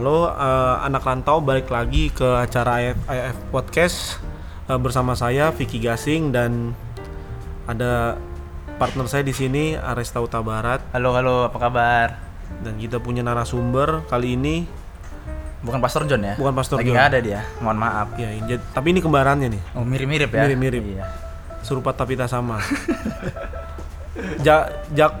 [0.00, 4.16] Halo eh, anak rantau balik lagi ke acara AF, AF Podcast
[4.64, 6.72] eh, bersama saya Vicky Gasing dan
[7.68, 8.16] ada
[8.80, 12.08] partner saya di sini Aresta Uta Barat Halo halo apa kabar?
[12.64, 14.64] dan kita punya narasumber kali ini
[15.60, 16.32] Bukan Pastor John ya?
[16.40, 17.04] Bukan Pastor Lagi John.
[17.04, 17.44] ada dia.
[17.60, 18.08] Mohon maaf.
[18.16, 20.48] ya jadi- tapi ini kembarannya nih Oh mirip-mirip ya?
[20.48, 20.96] Mirip-mirip.
[20.96, 21.04] Iya.
[21.60, 22.56] serupa tapi tak sama.
[24.48, 25.12] Jak Jak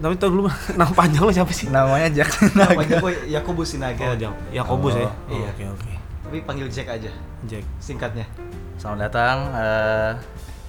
[0.00, 0.42] tapi tahu dulu
[0.78, 1.68] nama panjang lo siapa sih?
[1.68, 4.02] Namanya Jack Namanya gue Yakobus Sinaga.
[4.02, 5.04] Oh, Jak Yakobus ya.
[5.04, 5.48] Oh, Oh, iya.
[5.50, 5.92] Oke oke.
[6.24, 7.12] Tapi panggil Jack aja
[7.44, 7.64] Jack.
[7.78, 8.24] singkatnya.
[8.76, 10.10] Selamat datang eh,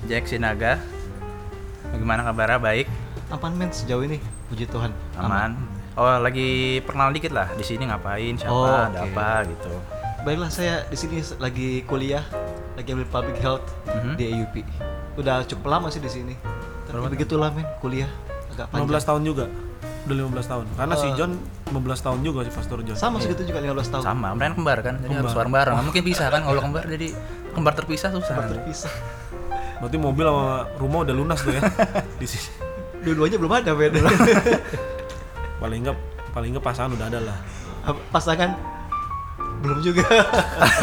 [0.06, 0.76] Jack Sinaga.
[1.88, 2.56] Bagaimana kabarnya?
[2.58, 2.88] Baik,
[3.30, 4.92] Aman men sejauh ini, puji Tuhan.
[5.16, 5.56] aman.
[5.94, 7.48] Oh lagi perkenalan dikit lah.
[7.52, 8.36] Di sini ngapain?
[8.36, 8.48] Siapa?
[8.50, 9.12] Oh, ada oke.
[9.12, 9.72] apa gitu?
[10.22, 12.24] Baiklah saya di sini lagi kuliah,
[12.74, 14.16] lagi ambil public health Mhm.
[14.16, 14.56] di AUP.
[15.16, 16.36] Udah cukup lama sih di sini.
[16.84, 18.08] Tapi Berapa begitulah men, kuliah
[18.64, 19.04] agak 15 panjang.
[19.06, 19.46] tahun juga.
[20.02, 20.66] Udah 15 tahun.
[20.74, 21.14] Karena si Eh.
[21.14, 21.32] John
[21.68, 22.98] 15 tahun juga si Pastor John.
[22.98, 24.04] Sama segitu juga 15 tahun.
[24.04, 24.96] Sama, mereka kembar kan?
[24.98, 25.38] Jadi harus Kembar.
[25.38, 25.74] bareng-bareng.
[25.74, 26.42] Nggak mungkin pisah kan?
[26.48, 27.08] Kalau kembar jadi
[27.52, 28.34] kembar terpisah susah.
[28.36, 28.54] Nanti.
[28.56, 28.94] terpisah.
[29.78, 31.62] Berarti mobil sama rumah udah lunas tuh ya
[32.22, 32.50] di sini.
[33.02, 33.94] Dua-duanya belum ada men.
[35.62, 35.98] Paling enggak
[36.32, 37.38] paling enggak pasangan udah ada lah.
[38.10, 38.50] Pasangan
[39.62, 40.02] belum juga.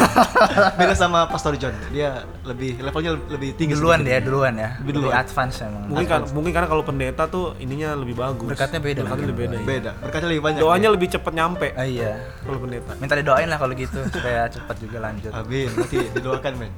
[0.79, 1.75] Beda sama Pastor John.
[1.91, 3.75] Dia lebih levelnya lebih tinggi.
[3.75, 4.09] Duluan sedikit.
[4.09, 4.69] dia, duluan ya.
[4.71, 5.13] Lebih Lebih duluan.
[5.19, 5.83] advance emang.
[5.85, 8.47] Mungkin kan mungkin karena kalau pendeta tuh ininya lebih bagus.
[8.47, 9.57] Berkatnya beda Berkatnya lebih beda.
[9.61, 9.91] Beda.
[9.99, 10.59] Berkatnya lebih banyak.
[10.59, 10.93] Doanya ya.
[10.95, 12.11] lebih cepet nyampe Ah, iya.
[12.41, 12.91] kalau pendeta.
[12.97, 15.31] Minta didoain lah kalau gitu supaya cepat juga lanjut.
[15.35, 15.67] Amin.
[15.69, 16.71] Nanti didoakan men.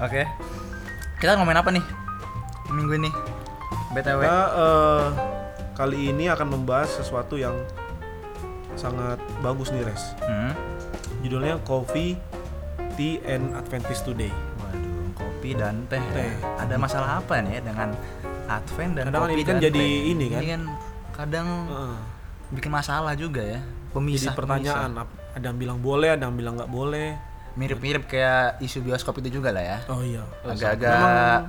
[0.00, 0.22] Oke.
[1.16, 1.84] Kita ngomongin apa nih?
[2.70, 3.10] Minggu ini.
[3.90, 4.20] BTW.
[4.22, 5.04] Kita eh,
[5.74, 7.54] kali ini akan membahas sesuatu yang
[8.74, 10.14] sangat bagus nih Res.
[10.20, 10.52] Hmm.
[11.20, 12.16] Judulnya Coffee,
[12.94, 14.32] Tea and Adventist Today.
[14.58, 14.82] Waduh,
[15.14, 15.98] kopi dan teh.
[15.98, 16.12] ya.
[16.12, 16.32] Teh.
[16.58, 17.92] Ada masalah apa nih dengan
[18.46, 20.10] Advent dan Kadang kan kopi ini kan dan jadi teh?
[20.10, 20.40] ini kan.
[20.40, 20.62] Ini kan
[21.12, 21.96] kadang Heeh.
[22.52, 23.60] bikin masalah juga ya.
[23.60, 24.34] Jadi Pemisah.
[24.34, 27.08] pertanyaan, ap- ada yang bilang boleh, ada yang bilang nggak boleh.
[27.14, 27.28] pemisah.
[27.52, 29.78] Mirip-mirip kayak isu bioskop itu juga lah ya.
[29.86, 30.22] Oh iya.
[30.42, 31.46] Agak-agak Memang-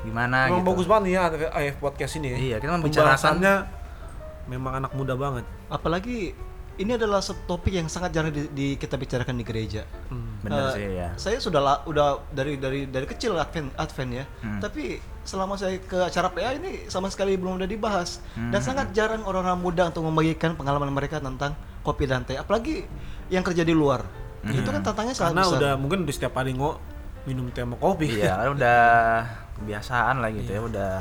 [0.00, 0.68] gimana Emang gitu.
[0.70, 2.36] bagus banget nih ya AF podcast ini ya.
[2.38, 3.54] Iya, kita membicarakan Pembahasannya
[4.46, 5.44] memang anak muda banget.
[5.66, 6.36] Apalagi
[6.76, 9.82] ini adalah satu topik yang sangat jarang di, di- kita bicarakan di gereja.
[10.08, 10.40] Hmm.
[10.40, 11.08] bener Eh, sih ya.
[11.14, 14.24] Saya sudah la- udah dari dari dari kecil Advent Advent ya.
[14.40, 14.58] Hmm.
[14.58, 18.66] Tapi selama saya ke acara PA ini sama sekali belum ada dibahas dan Hmm.
[18.66, 22.34] sangat jarang orang-orang muda untuk membagikan pengalaman mereka tentang kopi dan teh.
[22.34, 22.84] Apalagi
[23.26, 24.04] yang kerja di luar.
[24.42, 25.38] Itu kan tantangannya sangat Hmm.
[25.38, 25.58] Karena besar.
[25.58, 26.76] udah mungkin udah setiap hari ngo
[27.24, 28.18] minum teh sama kopi.
[28.18, 28.80] Iya, kan udah
[29.56, 30.92] kebiasaan lah gitu ya, udah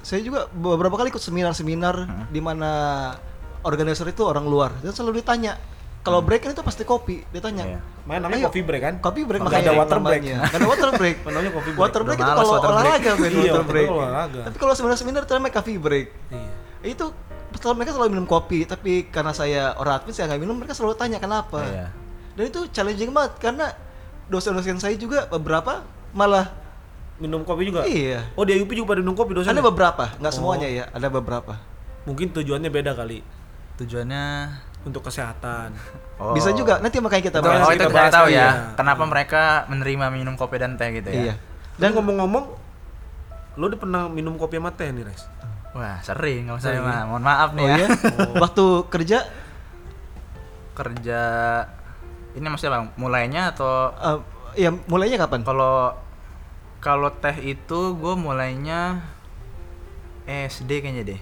[0.00, 2.26] Saya juga beberapa kali ikut seminar-seminar Hmm.
[2.26, 2.70] di mana
[3.62, 5.58] organizer itu orang luar dan selalu ditanya
[6.02, 7.72] kalau break kan itu pasti kopi ditanya Hmm.
[7.72, 7.80] Iya.
[8.02, 8.94] Main namanya coffee break kan?
[8.98, 10.22] Kopi break Nggak makanya ada water break.
[10.24, 11.16] Nggak ada water break.
[11.22, 11.78] Namanya coffee break.
[11.80, 12.82] Water break itu kalau water break.
[12.82, 13.88] olahraga men, Iya, water break.
[14.42, 16.06] Tapi kalau seminar-seminar itu namanya coffee break.
[16.28, 16.50] Iya.
[16.84, 17.04] Itu
[17.52, 20.94] setelah mereka selalu minum kopi, tapi karena saya orang Advent saya nggak minum, mereka selalu
[20.96, 21.62] tanya kenapa.
[21.62, 21.86] Iya.
[22.34, 23.70] Dan itu challenging banget karena
[24.26, 26.50] dosen-dosen saya juga beberapa malah
[27.14, 27.86] Minum kopi juga?
[27.86, 28.26] iya.
[28.34, 29.54] Oh di UP juga pada minum kopi dosen?
[29.54, 30.36] Ada beberapa, nggak Oh.
[30.42, 31.54] semuanya ya, ada beberapa.
[32.02, 33.22] Mungkin tujuannya beda kali
[33.82, 34.24] tujuannya
[34.86, 35.74] untuk kesehatan.
[36.22, 36.34] oh.
[36.34, 37.66] Bisa juga nanti makanya kita bahas.
[37.66, 38.38] oh itu kita tahu ya.
[38.38, 38.48] ya.
[38.78, 41.22] Kenapa mereka menerima minum kopi dan teh gitu ya?
[41.30, 41.34] Iya.
[41.78, 42.44] Dan ngomong-ngomong,
[43.58, 45.26] lo udah pernah minum kopi sama teh nih, Res?
[45.72, 47.02] Wah sering kalau saya Sering mah.
[47.08, 47.76] Mohon maaf nih Oh ya.
[47.80, 47.88] iya.
[48.44, 49.18] Waktu kerja
[50.72, 51.20] Kerja
[52.32, 54.18] ini maksudnya bang, mulainya atau eh,
[54.56, 55.44] ya mulainya kapan?
[55.44, 55.92] kalau
[56.80, 59.04] kalau teh itu gue mulainya
[60.24, 61.20] SD kayaknya deh.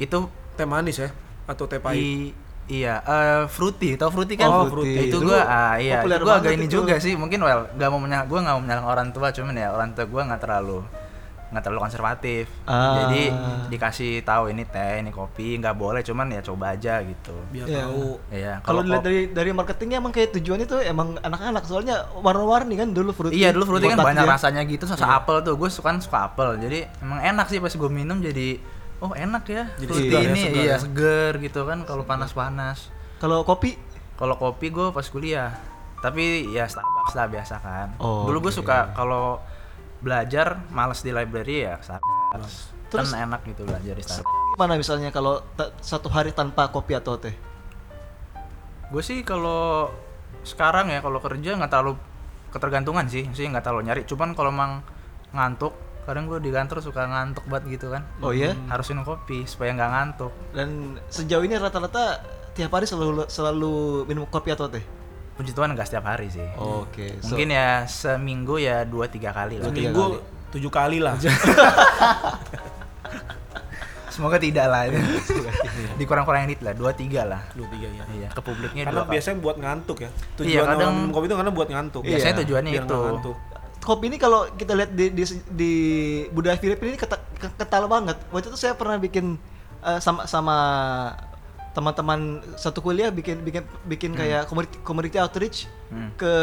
[0.00, 1.08] Itu Teh manis ya?
[1.50, 1.98] Atau teh pahit?
[1.98, 2.32] i-
[2.70, 4.46] iya eh fruity, tau fruity kan?
[4.46, 5.10] Oh, Fruity.
[5.10, 6.78] Itu Dulu gua ah iya, itu gua agak ini itu.
[6.78, 7.12] juga sih.
[7.12, 10.06] Mungkin well, nggak mau menyal gua nggak mau menyalahkan orang tua, cuman ya orang tua
[10.06, 10.80] gua nggak terlalu
[11.50, 12.46] nggak terlalu konservatif.
[12.62, 12.94] Ah.
[13.02, 13.22] Jadi
[13.68, 17.34] dikasih tahu ini teh, ini kopi, nggak boleh, cuman ya coba aja gitu.
[17.50, 17.82] Biar Iya.
[17.82, 18.06] tahu.
[18.30, 22.94] Iya, Kalau dilihat dari dari marketingnya emang kayak tujuannya tuh emang anak-anak soalnya warna-warni kan
[22.94, 23.34] dulu fruity.
[23.34, 25.58] Iya dulu fruity kan banyak rasanya gitu, suka apel tuh.
[25.58, 26.54] Gue suka suka apel.
[26.62, 28.62] Jadi emang enak sih pas gue minum jadi
[29.00, 29.64] oh enak ya.
[29.80, 30.76] Jadi segar ya, ini segar iya ya.
[30.78, 32.92] seger gitu kan kalau panas-panas.
[33.20, 33.76] Kalau kopi
[34.20, 35.56] Kalau kopi gue pas kuliah.
[36.04, 37.88] Tapi ya Starbucks lah biasa kan.
[37.96, 38.60] Oh, dulu gue oke.
[38.60, 39.40] suka kalau
[40.00, 42.76] belajar males di library ya Starbucks.
[42.92, 44.38] Terus- kan enak gitu belajar di Starbucks.
[44.60, 45.40] gimana misalnya kalau
[45.80, 47.32] satu hari tanpa kopi atau teh?
[48.92, 49.88] Gue sih kalau
[50.44, 51.96] sekarang ya kalau kerja nggak terlalu
[52.52, 54.02] ketergantungan sih, sih nggak terlalu nyari.
[54.04, 54.84] Cuman kalau emang
[55.32, 58.02] ngantuk, kadang gue di kantor suka ngantuk banget gitu kan.
[58.18, 58.56] Oh iya?
[58.66, 60.32] Harus minum kopi supaya nggak ngantuk.
[60.50, 60.68] Dan
[61.06, 62.18] sejauh ini rata-rata
[62.52, 63.74] tiap hari selalu selalu
[64.04, 64.82] minum kopi atau teh?
[65.32, 66.44] Puji Tuhan nggak setiap hari sih.
[66.54, 67.16] Oke.
[67.18, 69.68] so- Mungkin ya seminggu ya dua tiga kali lah.
[69.68, 70.04] Tiga Seminggu
[70.50, 71.14] tujuh kali lah.
[74.10, 74.90] Semoga tidak lah.
[75.94, 77.40] Dikurang-kurangin dikit lah, dua tiga lah.
[77.54, 79.12] dua tiga ya Iya, ke publiknya karena dua kali.
[79.14, 82.40] biasanya buat ngantuk ya tujuan Iya, kadang- minum kopi itu karena buat ngantuk Biasanya Iya,
[82.42, 82.98] tujuannya biar itu.
[83.00, 83.36] ngantuk
[83.80, 85.72] kopi ini kalau kita lihat di, di, di
[86.30, 88.16] budaya Filipina ini keta- ke- kental banget.
[88.28, 89.40] Waktu itu saya pernah bikin
[89.80, 90.56] eh, sama sama
[91.70, 96.14] teman-teman satu kuliah bikin bikin bikin kayak community, community outreach Hmm.
[96.14, 96.34] ke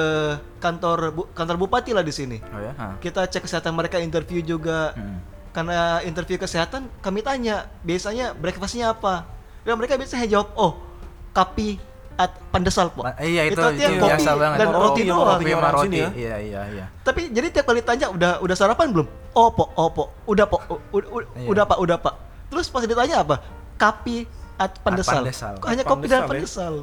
[0.59, 2.35] kantor bu- kantor bupati lah di sini.
[2.51, 2.75] Oh ya?
[2.99, 4.91] Kita cek kesehatan mereka, interview juga.
[4.91, 5.23] Hmm.
[5.55, 9.23] Karena interview kesehatan, kami tanya biasanya breakfastnya apa.
[9.63, 10.75] Dan mereka biasanya jawab, oh
[11.31, 11.79] kapi
[12.17, 13.01] at pandesal po.
[13.01, 14.57] Ma- Iya itu, artinya itu kopi biasa banget.
[14.57, 15.29] dan Roti roti yang doang.
[15.31, 15.85] Kopi sama orang roti.
[15.87, 16.09] sini ya.
[16.11, 16.85] Iya iya iya.
[16.99, 19.07] Tapi jadi tiap kali tanya udah udah sarapan belum?
[19.31, 21.47] Oh po, oh po, udah po, u- u- u- Iya.
[21.47, 22.13] udah pak, udah pak.
[22.47, 23.35] Terus pas ditanya apa?
[23.75, 24.25] Kapi
[24.57, 25.21] at pandesal.
[25.21, 25.53] pandesal.
[25.55, 26.29] Kok hanya At kopi dan pandesal ya?
[26.33, 26.73] pandesal.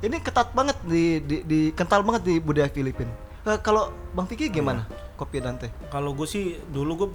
[0.00, 3.12] Ini ketat banget di, di, di kental banget di budaya Filipina.
[3.44, 4.88] Eh, kalau Bang Vicky gimana?
[5.14, 5.68] Kopi dan teh?
[5.88, 7.08] kalau gue sih dulu gue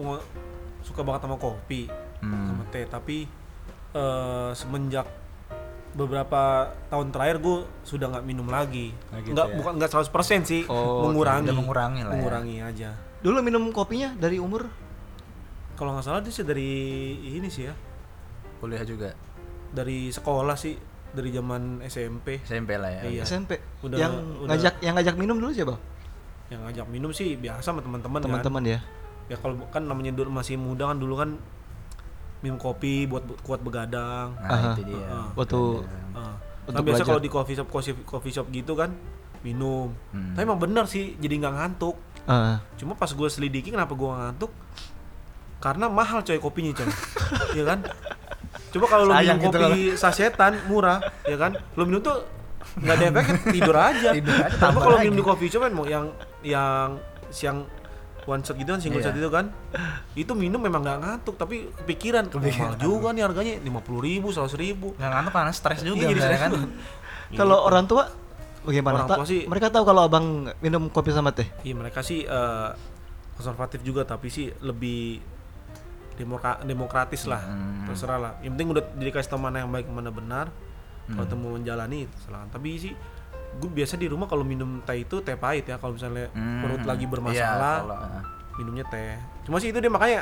[0.82, 1.88] suka banget sama kopi
[2.20, 2.52] Hmm.
[2.52, 3.26] sama teh tapi
[3.90, 5.08] eh, semenjak
[5.94, 6.42] beberapa
[6.88, 9.56] tahun terakhir gue sudah nggak minum lagi Oh, gitu nggak ya.
[9.56, 10.10] bukan nggak 100%
[10.44, 12.14] sih Oh, mengurangi udah mengurangi lah ya.
[12.16, 12.90] mengurangi aja
[13.22, 14.68] Dulu minum kopinya dari umur
[15.74, 16.70] kalau nggak salah dia sih dari
[17.32, 17.74] ini sih ya
[18.58, 19.12] Kuliah juga.
[19.70, 20.78] dari sekolah sih
[21.10, 23.02] dari zaman SMP SMP lah ya.
[23.06, 23.22] Iya.
[23.24, 23.62] SMP.
[23.80, 24.50] Udah- yang udah.
[24.50, 25.76] ngajak yang ngajak minum dulu siapa?
[26.48, 28.26] yang ngajak minum sih biasa sama teman-teman kan.
[28.30, 28.80] Teman-teman ya.
[29.26, 31.38] ya kalau kan namanya dulu masih muda kan dulu kan
[32.44, 34.36] minum kopi buat bu- kuat begadang.
[34.36, 34.70] Nah, Aha.
[34.70, 35.00] itu dia.
[35.00, 35.28] Heeh.
[35.34, 35.62] Waktu.
[36.64, 38.92] Untuk Kan biasa kalau di coffee shop coffee, coffee shop gitu kan
[39.42, 39.92] minum.
[40.10, 40.32] Hmm.
[40.32, 41.96] tapi emang bener sih jadi nggak ngantuk.
[42.24, 44.52] Ah, cuma pas gue selidiki kenapa gue ngantuk?
[45.60, 46.88] Karena mahal coy kopinya coy.
[47.58, 47.84] Ya kan?
[48.72, 51.52] Coba kalau lo minum gitu kopi sasetan murah ya kan?
[51.76, 52.24] Lo minum tuh
[52.74, 54.10] nggak ada efek tidur aja.
[54.16, 56.08] Tidur aja, tapi kalau minum di coffee shop kan mau yang
[56.40, 56.96] yang
[57.28, 57.68] siang
[58.26, 59.06] one shot gitu kan single Iya.
[59.06, 59.46] shot itu kan
[60.14, 64.30] itu minum memang nggak ngantuk tapi kepikiran kepikiran mahal juga nih harganya lima puluh ribu
[64.30, 66.52] seratus ribu Nggak ngantuk karena stres juga Iya, jadi kan.
[66.52, 66.68] juga.
[67.34, 68.04] Kalau orang tua
[68.62, 68.94] bagaimana?
[68.98, 70.26] Orang tua sih- mereka tahu kalau abang
[70.60, 71.48] minum kopi sama teh.
[71.62, 72.70] Iya mereka sih eh,
[73.34, 75.18] konservatif juga tapi sih lebih
[76.14, 77.90] demokra- demokratis lah Hmm.
[77.90, 80.54] terserah lah yang penting udah dikasih tahu mana yang baik mana benar
[81.04, 81.32] kalau Hmm.
[81.34, 82.94] temu menjalani terserah tapi sih
[83.56, 86.62] gue biasa di rumah kalau minum teh itu teh pahit ya kalau misalnya Hmm.
[86.62, 88.24] perut lagi Iya, bermasalah kalau- ah.
[88.54, 90.22] minumnya teh cuma sih itu dia makanya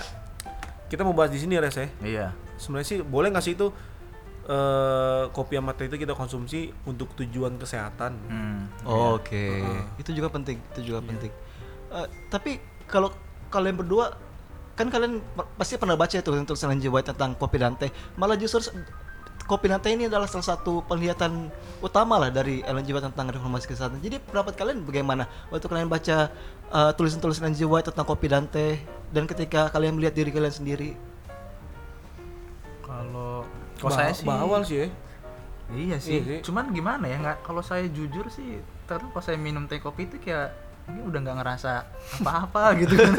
[0.87, 2.27] kita mau bahas di sini res ya Iya.
[2.55, 3.71] sebenarnya sih boleh nggak sih itu
[4.43, 8.61] eh, kopi sama teh itu kita konsumsi untuk tujuan kesehatan Hmm.
[8.83, 9.83] Oke, Heeh.
[9.97, 11.07] itu juga penting, itu juga Iya.
[11.07, 11.31] penting.
[11.91, 12.51] Eh, tapi
[12.83, 13.13] kalau
[13.47, 14.17] kalian berdua
[14.73, 16.89] kan kalian pa- pasti pernah baca itu Ellen G.
[16.89, 17.87] White tentang kopi dan teh.
[18.15, 18.65] Malah justru
[19.45, 21.49] kopi dan teh ini adalah salah satu penglihatan
[21.81, 22.93] utama lah dari Ellen G.
[22.95, 23.99] White tentang reformasi kesehatan.
[23.99, 26.29] Jadi pendapat kalian bagaimana waktu kalian baca
[26.71, 27.61] eh, tulisan-tulisan Ellen G.
[27.65, 28.79] White tentang kopi dan teh
[29.11, 30.89] dan ketika kalian melihat diri kalian sendiri?
[32.85, 33.45] Kalau
[33.79, 34.87] kalau saya sih bawal sih ya
[35.71, 36.19] Iya sih.
[36.19, 36.39] Iya sih.
[36.43, 40.19] Cuman gimana ya nggak kalau saya jujur sih terus pas saya minum teh kopi itu
[40.19, 40.51] kayak
[40.91, 41.71] ini udah nggak ngerasa
[42.19, 43.13] apa-apa gitu kan.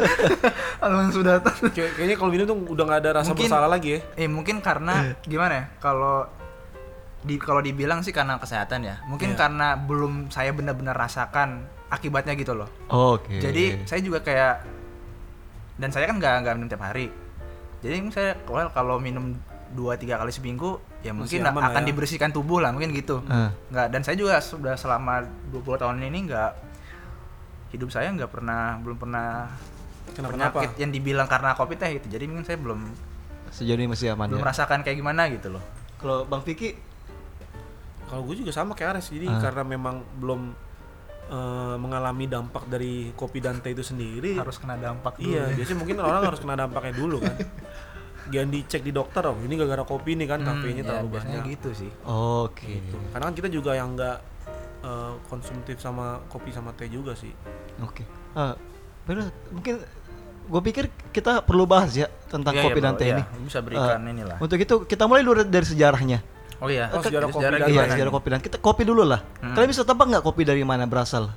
[1.10, 1.68] Sudah tahu.
[1.70, 4.60] Kayak- kayaknya kalau minum tuh udah nggak ada rasa Mungkin- bersalah lagi ya Eh mungkin
[4.60, 5.64] karena gimana ya?
[5.78, 6.28] Kalau
[7.22, 9.00] di kalau dibilang sih karena kesehatan ya.
[9.06, 9.38] Mungkin Iya.
[9.38, 12.66] karena belum saya benar-benar rasakan akibatnya gitu loh.
[12.88, 13.38] Oke.
[13.38, 14.54] Jadi saya juga kayak
[15.74, 17.08] dan saya kan nggak nggak minum tiap hari.
[17.78, 19.34] Jadi saya well, kalau minum
[19.72, 21.88] dua tiga kali seminggu ya mungkin akan ya.
[21.88, 23.24] dibersihkan tubuh lah mungkin gitu.
[23.24, 23.50] Ah.
[23.68, 26.50] Nggak dan saya juga sudah selama 20 tahun ini nggak
[27.72, 29.48] hidup saya nggak pernah belum pernah
[30.12, 30.60] Kenapa-napa?
[30.60, 32.06] penyakit yang dibilang karena covid teh gitu.
[32.10, 32.80] Jadi mungkin saya belum
[33.48, 34.44] sejauh ini masih aman belum ya.
[34.44, 35.62] merasakan kayak gimana gitu loh.
[35.96, 36.76] Kalau Bang Vicky
[38.04, 39.40] Kalau gue juga sama kayak Ares, jadi Ah.
[39.40, 40.52] karena memang belum
[41.24, 44.36] eh, mengalami dampak dari kopi dan teh itu sendiri.
[44.36, 45.32] Harus kena dampak dulu.
[45.32, 45.56] Iya, ya.
[45.56, 47.36] biasanya mungkin orang harus kena dampaknya dulu kan.
[48.28, 51.42] Jangan dicek di dokter oh, ini gara-gara kopi nih kan Hmm, kafeinnya ya, terlalu banyak.
[51.48, 51.90] gitu sih.
[52.04, 52.68] Oke.
[52.76, 52.96] Gitu.
[53.10, 54.16] Karena kan kita juga yang nggak
[54.82, 57.30] eh, konsumtif sama kopi sama teh juga sih.
[57.78, 58.02] Oke.
[58.32, 58.54] Ah,
[59.02, 59.78] bener, mungkin
[60.42, 63.14] gue pikir kita perlu bahas ya tentang Iya, kopi iya, dan teh iya.
[63.16, 63.22] ini.
[63.42, 64.36] Bisa berikan Eh, inilah.
[64.36, 66.18] Untuk itu kita mulai dulu dari sejarahnya.
[66.58, 68.14] Oh iya, Oh, sejarah kopi dan Iya, sejarah nih?
[68.14, 69.20] kopi dan kita kopi dulu lah.
[69.38, 69.54] Hmm.
[69.54, 71.30] Kalian bisa tebak nggak kopi dari mana berasal?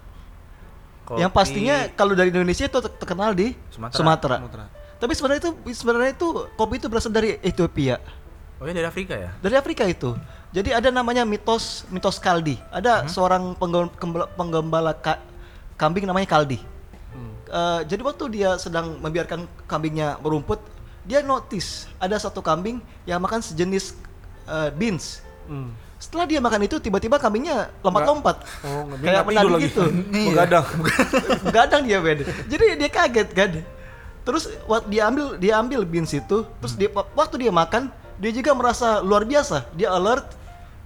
[1.03, 3.97] Kopi Yang pastinya kalau dari Indonesia itu ter- terkenal di Sumatera.
[3.97, 4.35] Sumatera.
[4.41, 4.65] Sumatera.
[4.95, 8.01] Tapi sebenarnya itu sebenarnya itu kopi itu berasal dari Ethiopia,
[8.55, 9.29] Oh iya dari Afrika ya?
[9.37, 10.15] dari Afrika itu.
[10.55, 12.55] Jadi ada namanya mitos mitos Kaldi.
[12.71, 15.19] Ada seorang penggem- kembala- penggembala ka-
[15.75, 16.63] kambing namanya Kaldi.
[17.12, 17.33] Hmm.
[17.45, 20.63] Eh, jadi waktu dia sedang membiarkan kambingnya merumput,
[21.03, 24.00] dia notice ada satu kambing yang makan sejenis
[24.47, 25.19] eh, beans.
[25.43, 25.75] Hmm.
[25.95, 28.39] Setelah dia makan itu tiba-tiba kambingnya lompat-lompat.
[28.63, 29.63] Oh, Kayak menari lagi.
[29.67, 29.83] gitu.
[30.31, 30.65] Begadang.
[31.50, 32.19] Begadang dia Ben.
[32.45, 33.51] Jadi dia kaget kan.
[34.24, 38.55] Terus waktu dia ambil dia ambil beans itu, terus dia waktu dia makan dia juga
[38.55, 39.65] merasa luar biasa.
[39.74, 40.25] Dia alert,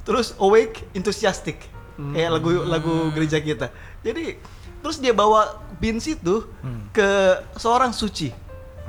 [0.04, 1.68] terus awake, enthusiastic.
[2.00, 3.68] Kayak lagu lagu gereja kita.
[4.00, 4.40] Jadi
[4.80, 6.48] terus dia bawa bins itu
[6.90, 7.10] ke
[7.56, 8.32] seorang suci,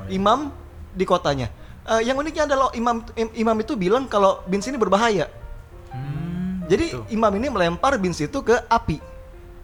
[0.06, 0.54] imam
[0.94, 1.50] di kotanya.
[1.80, 5.26] Eh, yang uniknya adalah imam im- imam itu bilang kalau bins ini berbahaya.
[5.90, 7.02] Hmm, Jadi gitu.
[7.10, 9.02] imam ini melempar bins itu ke api.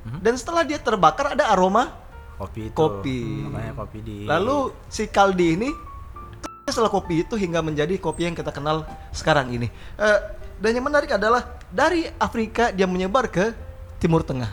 [0.07, 1.91] Dan setelah dia terbakar ada aroma
[2.38, 2.75] kopi itu.
[2.75, 3.47] kopi.
[3.47, 5.71] Makanya kopi di Lalu si Kaldi ini
[6.71, 9.67] setelah kopi itu hingga menjadi kopi yang kita kenal sekarang ini.
[9.99, 10.19] Eh,
[10.56, 13.52] dan yang menarik adalah dari Afrika dia menyebar ke
[13.96, 14.48] Timur Tengah.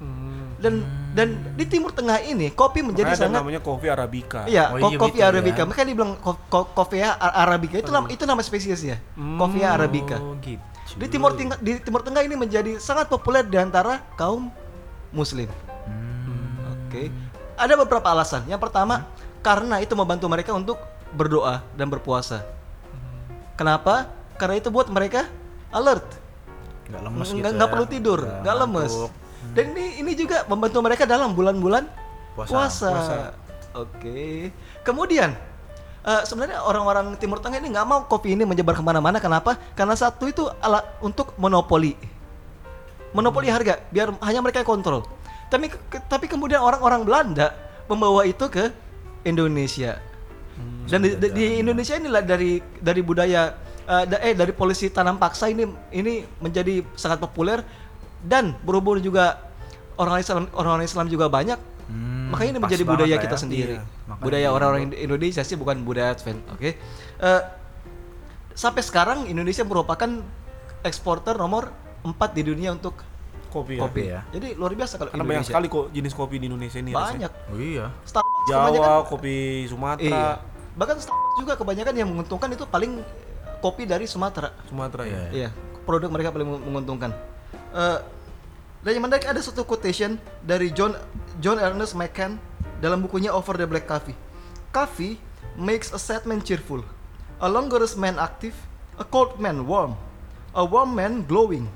[0.00, 0.56] Hmm.
[0.60, 4.44] Dan dan di Timur Tengah ini kopi menjadi Makanya sangat namanya kopi arabica.
[4.44, 5.60] Iya, Oh iya, kopi betul arabica.
[5.60, 5.66] ya.
[5.68, 8.96] Makanya dibilang ko- ko- kopi arabica itu nama itu nama spesiesnya.
[9.16, 10.16] Kopi arabica.
[10.20, 10.60] Oh gitu.
[10.96, 14.48] Di Timur Tengah di Timur Tengah ini menjadi sangat populer di antara kaum
[15.12, 15.48] muslim.
[15.88, 16.88] Hmm.
[16.88, 17.08] Oke.
[17.56, 18.48] Ada beberapa alasan.
[18.48, 19.04] Yang pertama,
[19.40, 20.80] karena itu membantu mereka untuk
[21.12, 22.40] berdoa dan berpuasa.
[23.56, 24.08] Kenapa?
[24.40, 25.28] Karena itu buat mereka
[25.68, 26.16] alert.
[26.88, 27.38] Nggak lemes gitu.
[27.38, 27.56] Nggak ya.
[27.60, 28.92] nggak perlu tidur, Nggak nggak lemes.
[28.96, 29.12] ngantuk.
[29.52, 31.84] Dan ini ini juga membantu mereka dalam bulan-bulan
[32.32, 32.50] Puasa.
[32.50, 32.88] puasa.
[32.88, 33.16] Puasa.
[33.76, 34.48] Oke.
[34.80, 35.30] Kemudian
[36.02, 39.16] eh, sebenarnya orang-orang Timur Tengah ini nggak mau kopi ini menyebar ke mana-mana.
[39.16, 39.60] Kenapa?
[39.72, 41.94] Karena satu itu alat untuk monopoli,
[43.12, 45.04] monopoli harga, biar hanya mereka yang kontrol.
[45.46, 47.52] Tapi ke- tapi kemudian orang-orang Belanda
[47.86, 48.70] membawa itu ke
[49.22, 49.98] Indonesia.
[50.86, 53.54] Dan di, di- di Indonesia inilah dari dari budaya
[53.90, 57.58] eh, da- eh dari polisi tanam paksa ini ini menjadi sangat populer
[58.22, 59.42] dan berhubung juga
[59.96, 63.40] orang Islam orang Islam juga banyak Hmm, makanya ini menjadi budaya lah kita ya.
[63.40, 66.70] sendiri Iya, budaya di- orang-orang Indo- Indonesia sih bukan budaya Advent oke
[67.20, 67.42] Eh,
[68.52, 70.06] sampai sekarang Indonesia merupakan
[70.80, 72.94] eksporter nomor 4 di dunia untuk
[73.50, 73.80] kopi ya.
[73.80, 74.20] kopi ya.
[74.30, 76.94] jadi luar biasa kalau Karena banyak sekali kok jenis kopi di Indonesia ini.
[76.94, 77.26] rasanya.
[77.26, 77.86] banyak Oh iya.
[78.04, 79.34] Starbucks Jawa, kebanyakan kopi
[79.66, 80.32] Sumatera, iya
[80.72, 83.02] bahkan Starbucks juga kebanyakan yang menguntungkan itu paling
[83.60, 85.20] kopi dari Sumatera Sumatera ya.
[85.30, 85.50] Iya.
[85.84, 87.12] Produk mereka paling menguntungkan.
[87.70, 87.98] Eh,
[88.80, 90.96] dan yang menarik ada satu quotation dari John
[91.44, 92.40] John Ernest McCann
[92.80, 94.16] dalam bukunya Over the Black Coffee.
[94.72, 95.20] Coffee
[95.60, 96.80] makes a sad man cheerful,
[97.42, 98.56] a languorous man active,
[98.96, 99.92] a cold man warm,
[100.56, 101.68] a warm man glowing,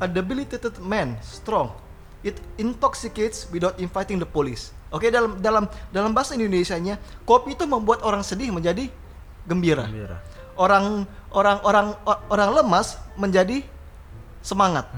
[0.00, 1.76] a debilitated man strong.
[2.24, 4.72] It intoxicates without inviting the police.
[4.88, 6.96] Oke dalam dalam dalam bahasa Indonesianya
[7.28, 8.88] kopi itu membuat orang sedih menjadi
[9.44, 10.16] gembira Gembira.
[10.56, 11.60] orang orang
[12.28, 13.64] orang lemas menjadi
[14.40, 14.88] semangat.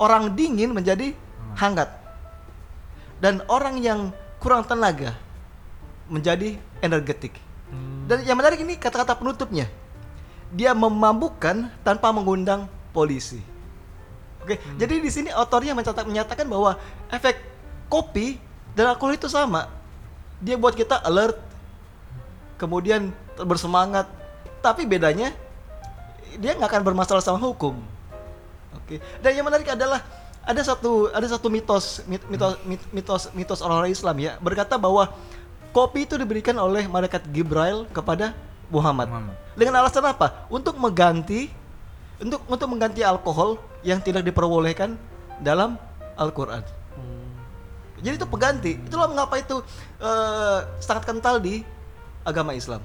[0.00, 1.14] Orang dingin menjadi
[1.54, 1.90] hangat.
[3.22, 4.10] Dan orang yang
[4.42, 5.14] kurang tenaga
[6.10, 7.38] menjadi energetik.
[8.10, 9.70] Dan yang menarik ini kata-kata penutupnya.
[10.52, 13.40] Dia memabukkan tanpa mengundang polisi.
[14.42, 16.74] Oke jadi di sini autornya mencatat menyatakan bahwa
[17.14, 17.38] efek
[17.86, 18.42] kopi
[18.74, 19.70] dan alkohol itu sama.
[20.42, 21.38] Dia buat kita alert
[22.58, 24.10] kemudian bersemangat.
[24.62, 25.30] Tapi bedanya
[26.38, 27.76] dia nggak akan bermasalah sama hukum.
[28.76, 29.00] Oke.
[29.20, 30.00] Dan yang menarik adalah
[30.42, 34.32] ada satu ada satu mitos mit- mitos mit- mitos mitos orang-orang Islam ya.
[34.42, 35.12] Berkata bahwa
[35.70, 38.36] kopi itu diberikan oleh malaikat Gibrail kepada
[38.72, 39.36] Muhammad, Muhammad.
[39.52, 40.48] dengan alasan apa?
[40.48, 41.52] Untuk mengganti
[42.20, 44.96] untuk untuk mengganti alkohol yang tidak diperbolehkan
[45.42, 45.76] dalam
[46.16, 46.62] Al-Qur'an.
[48.02, 48.82] Jadi itu pengganti.
[48.82, 49.62] Itulah mengapa itu
[50.02, 51.62] eh, sangat kental di
[52.26, 52.82] agama Islam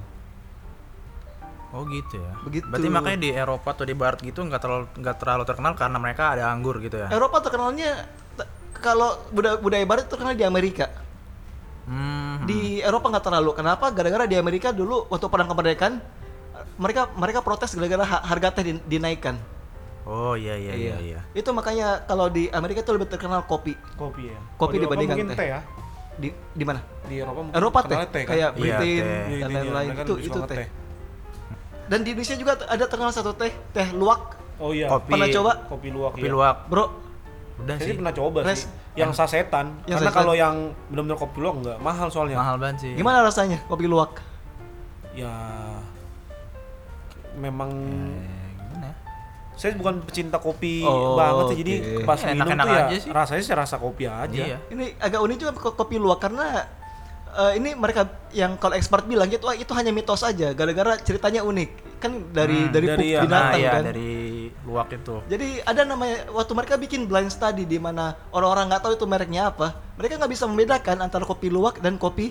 [1.68, 2.32] Oh gitu ya.
[2.42, 2.64] Begitu.
[2.64, 6.32] Berarti makanya di Eropa atau di Barat gitu nggak terlalu nggak terlalu terkenal karena mereka
[6.32, 7.08] ada anggur gitu ya.
[7.12, 8.08] Eropa terkenalnya
[8.78, 10.88] kalau budaya, budaya barat terkenal di Amerika.
[11.84, 12.44] Hmm.
[12.44, 13.50] Di Eropa nggak terlalu.
[13.52, 13.92] Kenapa?
[13.92, 15.94] Gara-gara di Amerika dulu waktu perang kemerdekaan
[16.78, 19.36] mereka mereka protes gara-gara ha- harga teh din- dinaikkan.
[20.08, 21.20] Oh iya iya iya iya.
[21.36, 23.76] Itu makanya kalau di Amerika itu lebih terkenal kopi.
[23.98, 24.38] Kopi ya.
[24.56, 25.36] Kopi Eropa dibandingkan mungkin teh.
[25.36, 25.60] teh ya.
[26.16, 26.80] Di di mana?
[27.04, 28.30] Di Eropa Eropa teh, terkenalnya kan?
[28.32, 29.04] kayak Iya, Britain teh.
[29.28, 30.68] Iya, dan lain-lain itu itu suka teh.
[31.88, 34.36] Dan di Indonesia juga ada terkenal satu teh, teh luwak.
[34.58, 34.86] Oh iya.
[34.86, 35.08] Kopi.
[35.10, 35.52] Pernah coba?
[35.66, 36.30] Kopi luwak Kopi iya.
[36.30, 36.56] luwak.
[36.68, 36.84] Bro,
[37.58, 37.90] Udah Saya sih.
[37.90, 38.60] sih pernah coba Res.
[38.60, 38.70] sih.
[38.94, 39.66] Yang sasetan.
[39.84, 40.54] Yang Karena kalau yang
[40.86, 42.36] benar-benar kopi luwak enggak mahal soalnya.
[42.36, 42.92] Mahal banget sih.
[42.94, 44.22] gimana rasanya kopi luwak?
[45.10, 45.32] Ya
[47.34, 48.94] memang Eh, gimana ya?
[49.54, 52.96] saya bukan pecinta kopi Oh, banget sih jadi pas Ya, minum enak-enak tuh ya aja
[52.96, 53.10] sih.
[53.10, 54.42] rasanya saya rasa kopi aja.
[54.44, 54.58] Iya.
[54.68, 56.66] Ini agak unik juga ko- kopi luwak karena
[57.30, 61.40] eh, ini mereka yang kalau expert bilang gitu, "Wah, itu hanya mitos aja gara-gara ceritanya
[61.40, 61.70] unik.
[61.98, 63.82] Kan dari Hmm, dari, dari ya, Nah, binatang iya kan.
[63.84, 64.10] dari
[64.62, 65.14] luwak itu.
[65.26, 69.42] Jadi ada namanya waktu mereka bikin blind study di mana orang-orang nggak tahu itu mereknya
[69.48, 72.30] apa, mereka nggak bisa membedakan antara kopi luwak dan kopi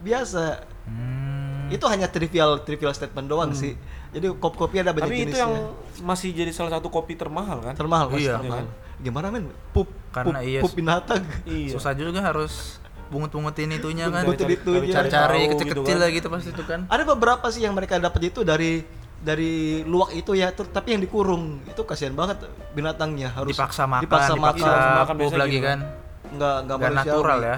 [0.00, 0.66] biasa.
[0.84, 1.70] Hmm.
[1.70, 3.72] Itu hanya trivial trivial statement doang sih.
[4.10, 5.42] Jadi kopi-kopi ada banyak Tapi itu jenisnya.
[5.42, 5.52] yang
[6.00, 7.74] masih jadi salah satu kopi termahal kan?
[7.74, 8.36] termahal Iya.
[8.36, 8.66] termahal.
[8.96, 9.50] Gimana men?
[9.70, 11.22] Pup, Karena pup, iya pup binatang.
[11.44, 11.72] Iya.
[11.72, 14.24] Susah juga harus bungut-bungutin itunya kan.
[14.24, 14.92] Bungutin itunya.
[14.92, 16.16] Cari-cari kecil-kecil gitu lah kan.
[16.16, 16.80] gitu pasti itu kan.
[16.86, 18.84] Ada beberapa sih yang mereka dapat itu dari
[19.16, 24.04] dari luwak itu ya ter- tapi yang dikurung itu kasihan banget binatangnya harus dipaksa makan,
[24.04, 25.78] dipaksa makan Dipaksa makan pup biasanya lagi gitu kan.
[26.26, 27.56] nggak nggak natural ya.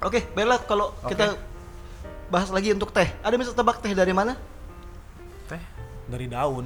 [0.00, 1.12] oke Bella kalau Oke.
[1.12, 1.36] kita
[2.26, 4.32] bahas lagi untuk teh ada bisa tebak teh dari mana
[5.44, 5.60] Teh.
[6.06, 6.64] dari daun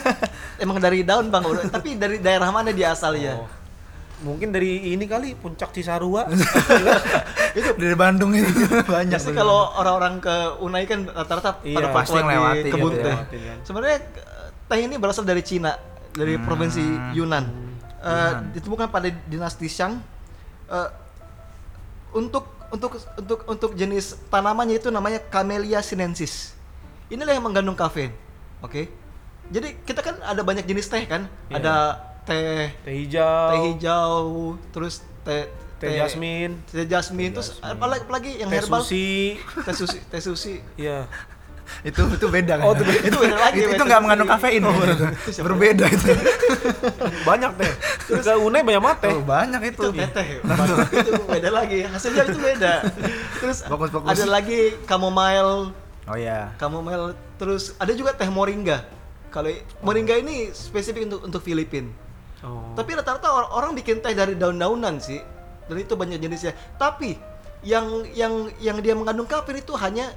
[0.62, 3.48] emang dari daun bang tapi dari daerah mana dia asalnya Oh.
[4.18, 6.24] Mungkin dari ini kali puncak Cisarua
[7.58, 8.48] itu Dari Bandung itu
[8.88, 9.12] banyak.
[9.12, 13.02] Biasanya kalau orang-orang ke Unai kan rata-rata Iya, pada pasti ngelewatin kebun ya.
[13.02, 13.16] teh.
[13.20, 13.58] Kan.
[13.62, 15.76] Sebenarnya eh, teh ini berasal dari Cina,
[16.10, 16.44] dari Hmm.
[16.44, 17.44] provinsi Yunnan.
[17.44, 18.52] Eh, Yunnan.
[18.52, 20.00] ditemukan pada dinasti Shang.
[20.66, 20.88] Eh,
[22.12, 26.56] untuk untuk untuk untuk jenis tanamannya itu namanya Camellia sinensis.
[27.06, 28.10] Inilah yang mengandung kafein.
[28.58, 28.88] Oke.
[29.46, 31.28] Jadi kita kan ada banyak jenis teh kan?
[31.46, 31.54] Iya.
[31.54, 31.74] Ada
[32.26, 33.48] teh teh hijau.
[33.48, 34.24] teh hijau,
[34.74, 35.46] terus teh
[35.78, 38.82] teh jasmine teh jasmine, terus apalagi, apalagi yang teh herbal?
[38.82, 41.06] susi teh susi teh susi iya.
[41.82, 42.62] Itu itu beda.
[42.62, 42.64] Kan?
[42.70, 44.62] Oh, itu beda- itu beda lagi, itu, beda itu nggak mengandung kafein.
[44.62, 45.02] Oh, gitu.
[45.02, 45.42] itu?
[45.42, 46.06] Berbeda itu.
[47.28, 47.72] banyak teh.
[48.22, 49.10] Ke Unai banyak teh.
[49.10, 49.82] Oh, banyak itu.
[49.90, 50.26] itu teteh
[50.94, 51.82] itu beda lagi.
[51.82, 52.74] Hasilnya itu beda.
[53.42, 54.08] Terus Bagus, bagus.
[54.14, 55.74] ada lagi chamomile.
[56.06, 56.54] Oh ya.
[56.54, 57.18] chamomile.
[57.34, 58.86] Terus ada juga teh moringa.
[59.34, 59.50] Kalau
[59.82, 62.05] moringa ini spesifik untuk untuk Filipina
[62.44, 62.74] oh.
[62.76, 65.20] tapi rata-rata or- orang bikin teh dari daun-daunan sih
[65.66, 67.16] dan itu banyak jenisnya tapi
[67.64, 70.12] yang yang yang dia mengandung kafein itu hanya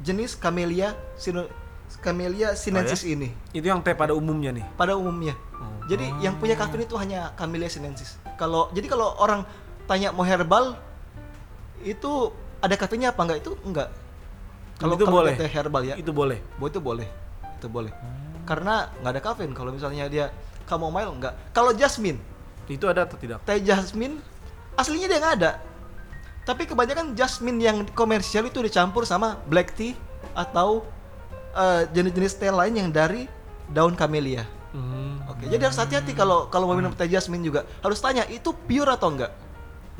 [0.00, 1.48] jenis Camellia sino,
[2.00, 5.36] Camellia sinensis ini itu yang teh pada umumnya nih pada umumnya.
[5.90, 8.14] Jadi yang punya kafein itu hanya Camellia sinensis.
[8.38, 9.42] Kalau jadi kalau orang
[9.90, 10.78] tanya mau herbal
[11.82, 12.30] itu
[12.62, 13.88] ada kafeinnya apa enggak itu enggak.
[14.78, 17.08] Kalau itu boleh teh herbal ya, itu boleh bo itu boleh.
[17.58, 17.90] Itu boleh.
[18.46, 20.30] Karena nggak ada kafein kalau misalnya dia
[20.70, 21.34] chamomile enggak.
[21.50, 22.22] Kalau jasmine,
[22.70, 24.22] itu ada atau tidak teh jasmine
[24.78, 25.52] aslinya dia nggak ada.
[26.46, 29.98] Tapi kebanyakan jasmine yang komersial itu dicampur sama black tea
[30.32, 30.86] atau
[31.52, 33.26] eh, jenis-jenis teh lain yang dari
[33.70, 34.46] daun camellia.
[34.70, 35.18] Hmm.
[35.26, 38.88] Oke, jadi harus hati-hati kalau kalau mau minum teh jasmine juga harus tanya itu pure
[38.94, 39.34] atau enggak.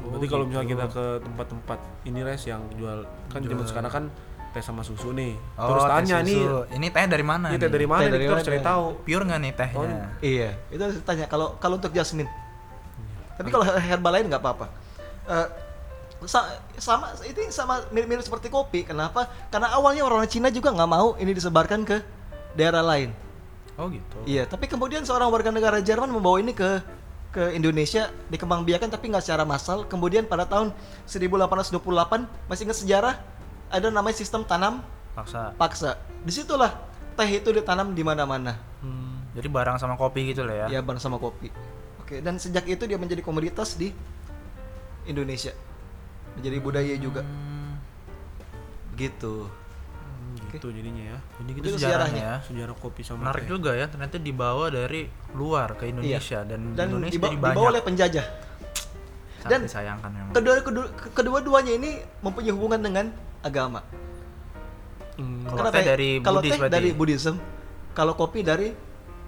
[0.00, 1.78] Berarti kalau misalnya kita ke tempat-tempat
[2.08, 4.04] ini res yang jual kan zaman sekarang kan
[4.50, 5.38] teh sama susu nih.
[5.54, 6.58] Terus Oh, teh tanya nih, susu.
[6.72, 7.46] ini teh dari mana?
[7.48, 7.72] ini teh nih?
[7.72, 8.00] dari mana?
[8.02, 8.84] Teh dari Kita harus cari tahu.
[9.00, 9.78] Pure nggak nih tehnya?
[9.78, 9.86] Oh,
[10.20, 12.28] Iya, itu harus ditanya kalau kalau untuk jasmine.
[13.34, 14.66] Tapi kalau herbal lain nggak apa-apa.
[15.24, 15.46] Eh,
[16.22, 18.84] sa- sama ini sama mirip-mirip seperti kopi.
[18.84, 19.24] Kenapa?
[19.48, 21.96] Karena awalnya orang Cina juga nggak mau ini disebarkan ke
[22.52, 23.14] daerah lain.
[23.74, 24.18] Oh gitu.
[24.26, 26.82] Iya, tapi kemudian seorang warga negara Jerman membawa ini ke
[27.30, 29.86] ke Indonesia dikembangbiakan tapi nggak secara massal.
[29.86, 30.74] Kemudian pada tahun
[31.06, 33.14] 1828 masih ingat sejarah
[33.70, 35.54] ada namanya sistem tanam Paksa.
[35.54, 35.90] paksa.
[36.20, 36.70] Di situlah
[37.14, 38.58] teh itu ditanam di mana-mana.
[38.80, 39.22] Hmm.
[39.30, 40.66] Jadi barang sama kopi gitu lah ya.
[40.68, 41.48] Ya bareng sama kopi.
[41.98, 43.94] Oke, dan sejak itu dia menjadi komoditas di
[45.04, 45.54] Indonesia.
[46.34, 47.22] Menjadi budaya juga.
[47.22, 47.78] Hmm,
[48.94, 49.46] Gitu.
[50.50, 51.18] Gitu jadinya ya.
[51.40, 52.36] Jadi gitu Itu sejarahnya ya.
[52.42, 53.50] Sejarah kopi sama Menarik teh.
[53.50, 56.76] juga ya, ternyata dibawa dari luar ke Indonesia dan, Iya.
[56.76, 57.70] Dan Indonesia dibawa, dibawa banyak.
[57.70, 58.26] oleh penjajah.
[59.40, 60.32] Sangat dan disayangkan memang.
[60.32, 63.06] Kedua, kedua kedua-duanya ini mempunyai hubungan dengan
[63.40, 63.80] agama.
[65.16, 65.44] Hmm.
[65.44, 65.88] Kalau Kenapa teh ya?
[65.92, 67.36] dari kalau teh dari Buddhism,
[67.92, 68.72] kalau kopi dari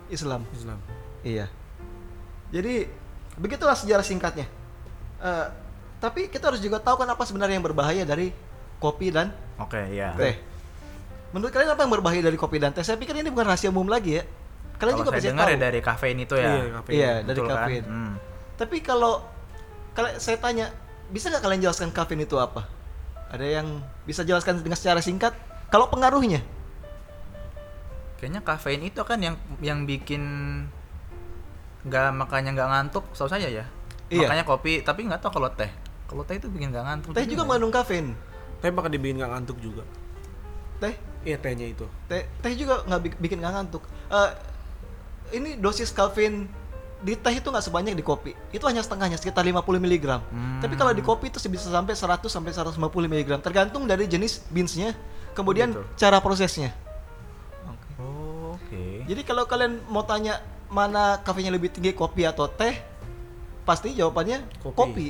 [0.09, 0.45] Islam.
[0.53, 0.79] Islam.
[1.25, 1.47] Iya.
[2.53, 2.89] Jadi
[3.37, 4.49] begitulah sejarah singkatnya.
[5.23, 5.47] Eh,
[6.03, 8.35] tapi kita harus juga tahu kan apa sebenarnya yang berbahaya dari
[8.83, 10.13] kopi dan Oke, ya.
[10.19, 10.35] teh.
[11.33, 12.85] Menurut kalian apa yang berbahaya dari kopi dan teh?
[12.85, 14.25] Saya pikir ini bukan rahasia umum lagi ya.
[14.77, 15.55] Kalian Kalau juga saya pasti dengar tahu.
[15.55, 16.43] ya dari kafein itu ya.
[16.51, 16.93] Iya, kafein.
[16.93, 17.57] Iya, dari Betul kan?
[17.57, 17.85] kafein.
[17.87, 18.13] Hmm.
[18.59, 19.13] Tapi kalau
[19.95, 20.67] kalian saya tanya,
[21.09, 22.67] bisa nggak kalian jelaskan kafein itu apa?
[23.33, 25.33] Ada yang bisa jelaskan dengan secara singkat?
[25.73, 26.45] Kalau pengaruhnya?
[28.21, 30.23] Kayaknya kafein itu kan yang yang bikin
[31.83, 33.65] nggak makanya nggak ngantuk, tahu saya ya.
[34.13, 34.29] Iya.
[34.29, 35.73] Makanya kopi, tapi nggak tahu kalau teh.
[36.07, 37.11] Kalau teh itu bikin nggak ngantuk.
[37.17, 38.13] Teh juga mengandung kafein.
[38.61, 39.83] Teh bakal dibikin nggak ngantuk juga.
[40.79, 41.87] Teh, Iya tehnya itu.
[42.11, 43.83] teh, teh juga nggak bik- bikin nggak ngantuk.
[44.13, 44.31] Eh,
[45.33, 46.47] ini dosis kafein
[47.03, 48.33] di teh itu nggak sebanyak di kopi.
[48.49, 50.07] Itu hanya setengahnya, sekitar 50 mg.
[50.23, 50.63] Hmm.
[50.63, 54.95] Tapi kalau di kopi itu bisa sampai 100 sampai 150 mg, tergantung dari jenis beansnya,
[55.33, 55.99] kemudian Begitu.
[55.99, 56.71] cara prosesnya.
[57.99, 59.03] Oh, Oke.
[59.05, 60.39] Jadi kalau kalian mau tanya
[60.71, 62.79] mana kafeinnya lebih tinggi kopi atau teh,
[63.63, 64.75] pasti jawabannya Kopi.
[64.75, 65.09] kopi.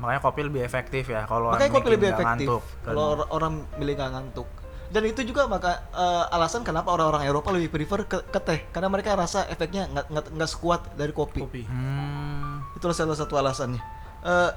[0.00, 2.62] Makanya kopi lebih efektif ya kalau Makanya kopi lebih efektif ngantuk.
[2.82, 4.48] kalau or- orang milih nggak ngantuk.
[4.90, 8.90] Dan itu juga maka eh, alasan kenapa orang-orang Eropa lebih prefer ke, ke teh karena
[8.90, 11.40] mereka rasa efeknya nggak nggak nggak sekuat dari kopi.
[11.46, 11.62] Kopi.
[11.62, 12.58] Hmm.
[12.74, 13.78] Itulah salah satu alasannya.
[14.26, 14.50] Eh,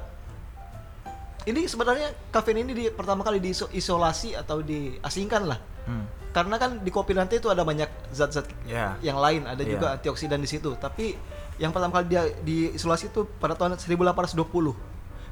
[1.44, 5.60] ini sebenarnya kafein ini di, pertama kali diisolasi atau diasingkan lah.
[5.86, 6.08] Hmm.
[6.34, 8.98] Karena kan di kopi nanti itu ada banyak zat-zat Ya.
[9.06, 9.78] yang lain, ada Iya.
[9.78, 10.74] juga antioksidan di situ.
[10.80, 11.14] Tapi
[11.62, 14.74] yang pertama kali dia diisolasi itu pada tahun 1820.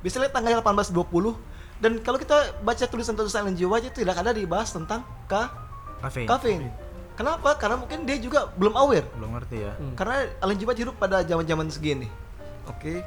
[0.06, 1.34] Bisa lihat tanggal 1820
[1.82, 3.66] dan kalau kita baca tulisan-tulisan Ellen G.
[3.66, 5.50] White itu tidak ada dibahas tentang ka
[6.00, 6.30] Kafein.
[6.30, 6.62] kafein.
[7.18, 7.58] Kenapa?
[7.58, 9.06] Karena mungkin dia juga belum aware.
[9.18, 9.94] belum ngerti ya Hmm.
[9.98, 10.64] Karena Ellen G.
[10.64, 12.06] White hidup pada zaman-zaman segini.
[12.70, 13.02] Oke.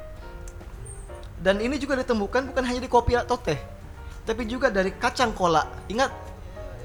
[1.39, 3.59] Dan ini juga ditemukan bukan hanya di kopi atau teh,
[4.23, 5.63] tapi juga dari kacang kola.
[5.87, 6.11] Ingat,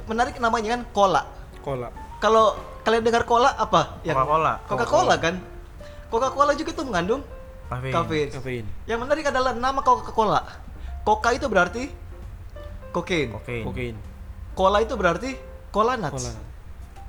[0.07, 1.23] menarik namanya kan kola.
[1.63, 1.89] Cola.
[2.21, 2.55] Kalau
[2.87, 3.99] kalian dengar cola apa?
[4.05, 4.53] Coca-Cola.
[4.69, 5.35] Coca-Cola kan?
[6.11, 7.23] Coca-Cola juga itu mengandung
[7.71, 7.95] Kafein.
[7.95, 8.29] kafein.
[8.31, 8.65] Kafein.
[8.85, 10.43] Yang menarik adalah nama Coca-Cola.
[11.01, 11.89] Coca itu berarti
[12.93, 13.33] kokain.
[13.33, 13.65] Kokain.
[13.65, 13.97] Kokain.
[14.53, 15.31] Cola itu berarti
[15.73, 16.29] cola nuts.
[16.29, 16.33] Cola.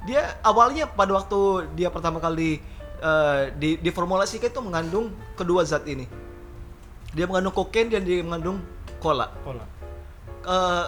[0.08, 2.64] Dia awalnya pada waktu dia pertama kali
[3.02, 6.08] eh, di diformulasikan itu mengandung kedua zat ini.
[7.12, 8.64] Dia mengandung kokain dan dia mengandung
[9.04, 9.30] cola.
[9.44, 9.66] Cola.
[10.48, 10.86] Eh,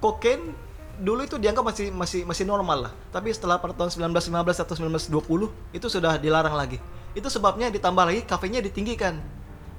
[0.00, 0.56] kokain
[1.02, 2.92] dulu itu dianggap masih masih masih normal lah.
[3.12, 4.74] Tapi setelah pada tahun 1915 atau
[5.20, 6.80] 1920 itu sudah dilarang lagi.
[7.12, 9.20] Itu sebabnya ditambah lagi kafeinnya ditinggikan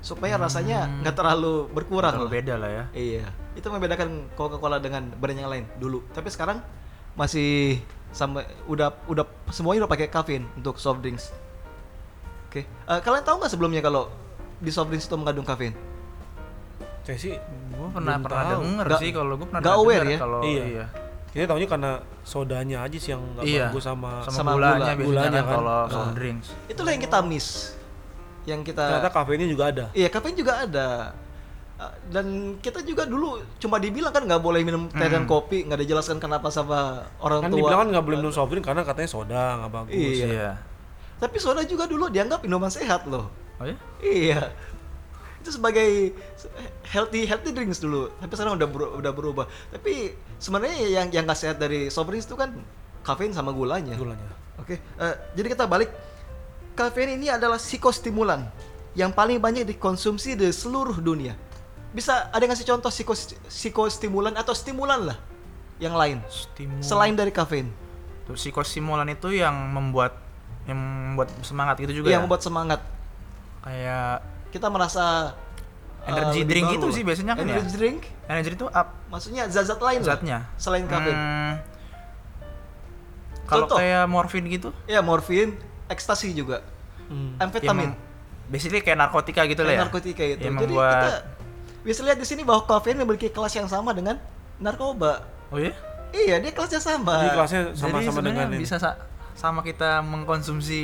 [0.03, 2.11] supaya rasanya nggak terlalu berkurang.
[2.11, 2.35] Terlalu lah.
[2.35, 6.03] beda lah ya Iya, itu membedakan Coca-Cola dengan brand yang lain dulu.
[6.09, 6.59] Tapi sekarang
[7.13, 11.31] masih sama udah udah semuanya udah pakai kafein untuk soft drinks.
[12.45, 14.11] Oke, Eh, kalian tahu nggak sebelumnya kalau
[14.59, 15.71] di soft drinks itu mengandung kafein?
[17.01, 18.61] Saya sih gue pernah belum pernah tahu.
[18.61, 20.17] denger Nggak- sih kalau gue pernah denger aware ya?
[20.19, 20.63] kalau Iya.
[20.65, 20.85] iya,
[21.25, 23.65] Kita tahunya karena sodanya aja sih yang nggak Iya.
[23.67, 24.85] bagus sama, sama, Sama gulanya gula.
[24.85, 25.55] biasanya Gulanya kan kan.
[25.55, 25.89] kalau Nah.
[25.89, 27.47] soft drinks Itulah yang kita miss.
[28.43, 29.85] Yang kita ternyata kafeinnya juga ada.
[29.91, 30.87] Iya, kafein juga ada.
[31.73, 32.25] Uh, Dan
[32.57, 33.27] kita juga dulu
[33.57, 35.31] cuma dibilang kan nggak boleh minum teh dan Hmm.
[35.31, 37.57] kopi, nggak dijelaskan kenapa sama orang Kan tua.
[37.57, 39.95] dibilang kan nggak boleh minum soft drink karena katanya soda nggak bagus.
[39.95, 40.25] Iya.
[40.27, 40.51] iya
[41.15, 43.31] Tapi soda juga dulu dianggap minuman sehat loh.
[43.55, 44.41] oh ya Iya.
[45.39, 46.13] Itu sebagai
[46.85, 48.11] healthy healthy drinks dulu.
[48.13, 49.45] Tapi sekarang udah beru- udah berubah.
[49.69, 52.53] Tapi sebenarnya yang yang nggak sehat dari soft drinks itu kan
[53.01, 53.95] kafein sama gulanya.
[53.95, 54.29] Gulanya.
[54.55, 54.77] Oke.
[54.77, 55.89] eh, jadi kita balik.
[56.73, 58.49] Kafein ini adalah psikostimulan
[58.93, 61.37] yang paling banyak dikonsumsi di seluruh dunia.
[61.93, 65.17] Bisa ada ngasih contoh psikos- psikostimulan atau stimulan lah
[65.77, 66.81] yang lain Stimulan.
[66.81, 67.69] selain dari kafein
[68.25, 70.17] Tuh, psikostimulan itu yang membuat
[70.65, 72.81] yang membuat semangat gitu juga yang ya membuat semangat.
[73.61, 75.37] kayak Kita merasa
[76.01, 76.93] eh, Energy lebih drink itu lah.
[76.93, 77.61] sih biasanya kan ya?
[77.61, 81.13] Energy drink energi itu up maksudnya zat-zat lain zatnya selain kafein.
[81.13, 81.53] Hmm,
[83.45, 86.63] kalau kayak morfin gitu Ya morfin, ekstasi juga,
[87.05, 87.35] Hmm.
[87.37, 87.95] amfetamin, yang
[88.45, 90.39] basically kayak narkotika gitu lah ya narkotika itu.
[90.41, 91.11] yang Jadi membuat kita
[91.81, 94.15] bisa lihat di sini bahwa kafein memiliki kelas yang sama dengan
[94.57, 95.23] narkoba.
[95.49, 95.73] oh ya
[96.13, 97.17] Iya, dia kelasnya sama.
[97.19, 98.61] Jadi kelasnya Jadi sama-sama sebenarnya dengan ini.
[98.61, 99.01] bisa sa-
[99.33, 100.81] sama kita mengkonsumsi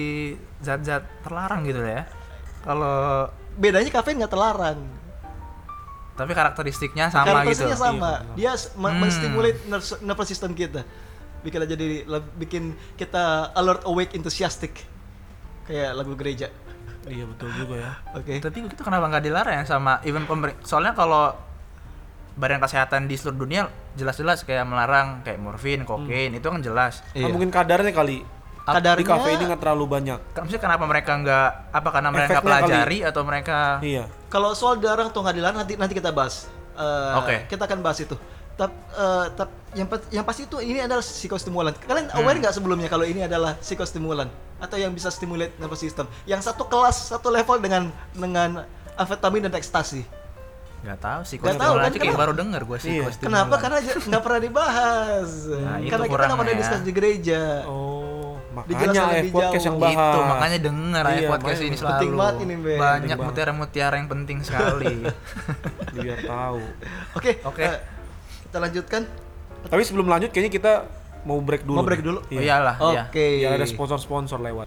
[0.60, 2.04] zat-zat terlarang gitu lah ya
[2.60, 4.80] kalau Bedanya kafein nggak terlarang.
[6.16, 8.12] tapi karakteristiknya sama gitu Karakteristiknya sama.
[8.34, 8.98] Iya, Dia Hmm.
[8.98, 10.84] menstimulate nervous, nervous system kita.
[11.40, 12.64] Bikin aja jadi le- bikin
[12.96, 14.84] kita alert, awake, enthusiastic.
[15.64, 16.50] Kayak lagu gereja.
[17.02, 17.92] Iya betul juga ya.
[18.12, 18.38] Oke.
[18.38, 21.32] tapi itu kenapa nggak dilarang ya sama even pemerintah soalnya kalau
[22.36, 27.04] badan kesehatan di seluruh dunia jelas-jelas kayak melarang kayak morfin, kokain itu kan jelas.
[27.12, 27.26] Iya.
[27.26, 28.24] Ah, mungkin kadarnya kali.
[28.62, 30.20] Kadarnya- Di kafe ini nggak terlalu banyak.
[30.32, 32.54] Maksudnya kenapa mereka nggak apa karena mereka Efeknya kali.
[32.62, 34.04] pelajari atau mereka Iya.
[34.28, 36.46] Kalau soal dilarang atau nggak dilarang nanti nanti kita bahas.
[36.76, 37.36] Eh, Oke.
[37.50, 38.16] Kita akan bahas itu.
[38.60, 41.72] Tap, eh, tap- yang yang pasti itu ini adalah psikostimulan.
[41.80, 42.20] Kalian Hmm.
[42.20, 46.04] aware nggak sebelumnya kalau ini adalah psikostimulan atau yang bisa stimulate nervous system?
[46.26, 50.04] Yang satu kelas, satu level dengan dengan amfetamin dan ekstasi.
[50.80, 52.00] nggak tahu sih Nggak tahu, stimulan kan?
[52.00, 53.12] kayak baru denger gue sih Iya.
[53.14, 53.56] Kenapa?
[53.58, 55.30] Karena nggak pernah dibahas.
[55.50, 57.42] Nah, itu Karena kita nggak pernah diskus di gereja.
[57.66, 59.68] Oh, makanya eh podcast jauh.
[59.68, 60.00] yang bahas.
[60.08, 62.16] Itu makanya denger ya Iya, podcast makanya ini penting selalu.
[62.16, 62.78] banget ini, Ben.
[62.80, 64.96] Banyak mutiara-mutiara yang penting sekali.
[65.96, 66.62] biar tahu.
[67.12, 67.32] Oke.
[67.44, 67.60] Oke.
[67.62, 67.76] eh,
[68.50, 69.06] kita lanjutkan.
[69.70, 70.74] Tapi sebelum lanjut kayaknya kita
[71.22, 71.78] mau break dulu.
[71.78, 72.20] Mau break dulu?
[72.26, 72.42] Oh, Iya.
[72.42, 73.04] iyalah, iya.
[73.06, 73.26] Oke.
[73.46, 74.66] Biar ada sponsor-sponsor lewat.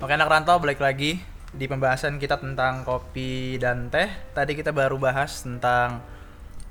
[0.00, 1.20] Oke anak rantau balik lagi
[1.52, 4.08] di pembahasan kita tentang kopi dan teh.
[4.32, 6.00] Tadi kita baru bahas tentang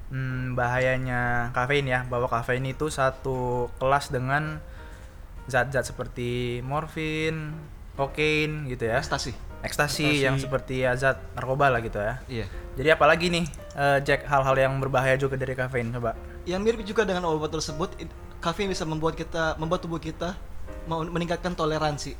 [0.10, 4.58] hmm, bahayanya kafein ya, bahwa kafein itu satu kelas dengan
[5.45, 7.54] zat-zat seperti morfin,
[7.99, 9.35] kokain gitu ya, Ekstasi.
[9.59, 12.15] ekstasi yang seperti ya zat narkoba lah gitu ya.
[12.25, 12.45] Iya.
[12.79, 13.43] Jadi apalagi nih
[13.75, 16.15] eh, Jack hal-hal yang berbahaya juga dari kafein coba.
[16.47, 20.39] Yang mirip juga dengan obat tersebut, it- kafein bisa membuat kita, membuat tubuh kita
[20.88, 22.15] mau meningkatkan toleransi.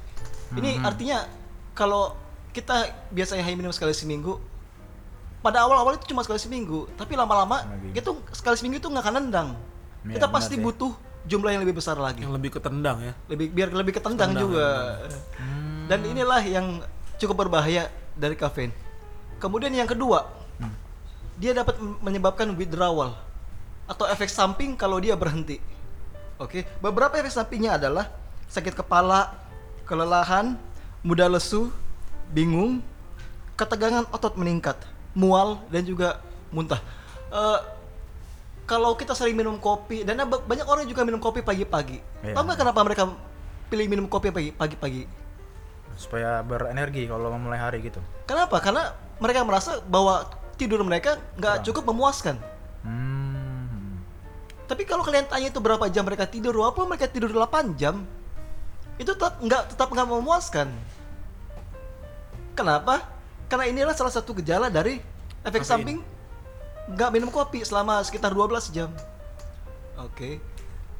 [0.51, 1.23] Ini artinya
[1.71, 2.11] kalau
[2.51, 4.35] kita biasanya hanya minum sekali seminggu,
[5.39, 7.95] pada awal-awal itu cuma sekali seminggu, tapi lama-lama Lagi.
[7.95, 9.49] itu sekali seminggu itu nggak akan nendang.
[10.03, 10.61] Iya, kita pasti sih.
[10.61, 10.91] butuh
[11.23, 13.13] jumlah yang lebih besar lagi, Yang lebih ketendang ya.
[13.31, 14.67] lebih biar lebih ketendang Ketendang, juga.
[15.39, 15.68] Hmm.
[15.89, 16.86] Dan inilah yang
[17.17, 18.69] cukup berbahaya dari kafein.
[19.41, 20.30] Kemudian yang kedua,
[20.62, 20.75] Hmm.
[21.36, 23.17] dia dapat menyebabkan withdrawal
[23.89, 25.58] atau efek samping kalau dia berhenti.
[26.38, 28.08] Oke, beberapa efek sampingnya adalah
[28.47, 29.34] sakit kepala,
[29.84, 30.56] kelelahan,
[31.02, 31.73] mudah lesu,
[32.30, 32.86] bingung,
[33.58, 34.78] ketegangan otot meningkat,
[35.12, 36.21] mual dan juga
[36.54, 36.80] muntah.
[37.30, 37.60] eh,
[38.65, 42.02] kalau kita sering minum kopi dan ba- banyak orang juga minum kopi pagi-pagi.
[42.21, 42.34] Iya.
[42.34, 43.04] Tahu nggak kenapa mereka
[43.69, 45.06] pilih minum kopi pagi- pagi-pagi?
[45.99, 48.63] Supaya berenergi kalau memulai hari gitu Kenapa?
[48.63, 50.23] Karena mereka merasa bahwa
[50.55, 52.39] tidur mereka nggak cukup memuaskan.
[52.88, 53.99] hmm.
[54.69, 58.05] Tapi kalau kalian tanya itu berapa jam mereka tidur, walaupun mereka tidur 8 jam,
[59.01, 60.67] itu tetap nggak tetap nggak memuaskan.
[62.53, 63.07] Kenapa?
[63.49, 65.01] Karena inilah salah satu gejala dari
[65.41, 65.71] efek Kafein.
[65.73, 65.97] samping
[66.91, 68.93] nggak minum kopi selama sekitar 12 jam.
[69.99, 70.38] Oke.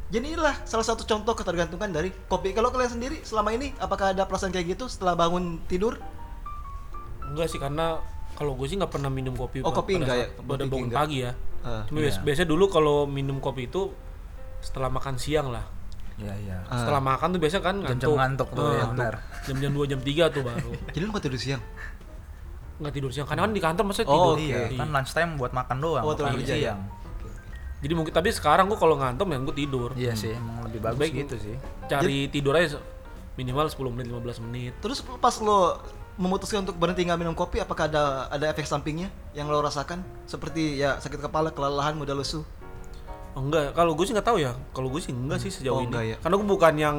[0.10, 2.50] Jadi inilah salah satu contoh ketergantungan dari kopi.
[2.52, 6.02] Kalau kalian sendiri selama ini apakah ada perasaan kayak gitu setelah bangun tidur?
[7.22, 8.02] Enggak sih karena
[8.34, 9.62] kalau gue sih nggak pernah minum kopi.
[9.62, 10.28] Oh, kopi pada enggak ya?
[10.36, 10.98] Pada bangun enggak.
[10.98, 11.32] pagi ya.
[11.62, 11.84] Ah.
[11.86, 12.18] Cuma Iya.
[12.20, 13.94] biasanya dulu kalau minum kopi itu
[14.60, 15.62] setelah makan siang lah.
[16.18, 16.84] iya iya Ah.
[16.84, 19.14] Setelah makan tuh biasanya kan Jam-jam ngantuk tuh, ya, benar.
[19.46, 20.72] Jam-jam 2 jam 3 tuh baru.
[20.92, 21.62] Jadi lu nggak tidur siang?
[22.76, 23.24] Nggak tidur siang.
[23.24, 24.36] Karena kan di kantor masa Oh, tidur.
[24.36, 24.42] oke.
[24.42, 26.74] iya kan lunch time buat makan doang Oh, kerja ya?
[26.74, 26.80] siang
[27.80, 29.90] Jadi mungkin tapi sekarang gue kalau ngantuk ya gue tidur.
[29.96, 31.14] iya sih emang lebih bagus Baik.
[31.18, 31.56] gitu sih
[31.88, 32.76] Cari tidur aja
[33.34, 34.74] minimal 10 menit 15 menit.
[34.78, 35.80] Terus pas lo
[36.16, 40.04] memutuskan untuk berhenti nggak minum kopi, apakah ada ada efek sampingnya yang lo rasakan?
[40.26, 42.44] Seperti ya sakit kepala, kelelahan, mudah lesu.
[43.32, 44.52] Oh, enggak, kalau gue sih nggak tahu ya.
[44.70, 45.88] Kalau gue sih enggak sih sejauh Oh, ini.
[45.88, 46.16] enggak ya.
[46.20, 46.98] Karena gue bukan yang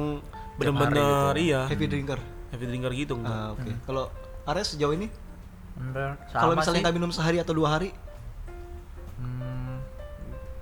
[0.57, 0.97] bener-bener
[1.31, 1.45] gitu.
[1.45, 2.17] iya Heavy drinker.
[2.49, 3.37] heavy drinker gitu enggak.
[3.37, 3.71] Ah, Oke.
[3.85, 4.03] Kalau
[4.43, 5.13] Ares sejauh ini,
[6.31, 8.10] kalau misalnya nggak minum sehari atau dua hari, Hmm,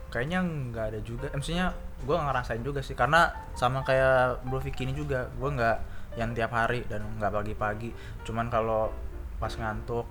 [0.09, 1.29] kayaknya nggak ada juga.
[1.29, 5.77] Eh, Maksudnya gue ngerasain juga sih karena sama kayak Bro Vicky ini juga gue nggak
[6.17, 7.89] yang tiap hari dan nggak pagi-pagi.
[8.25, 8.89] Cuman kalau
[9.37, 10.03] pas ngantuk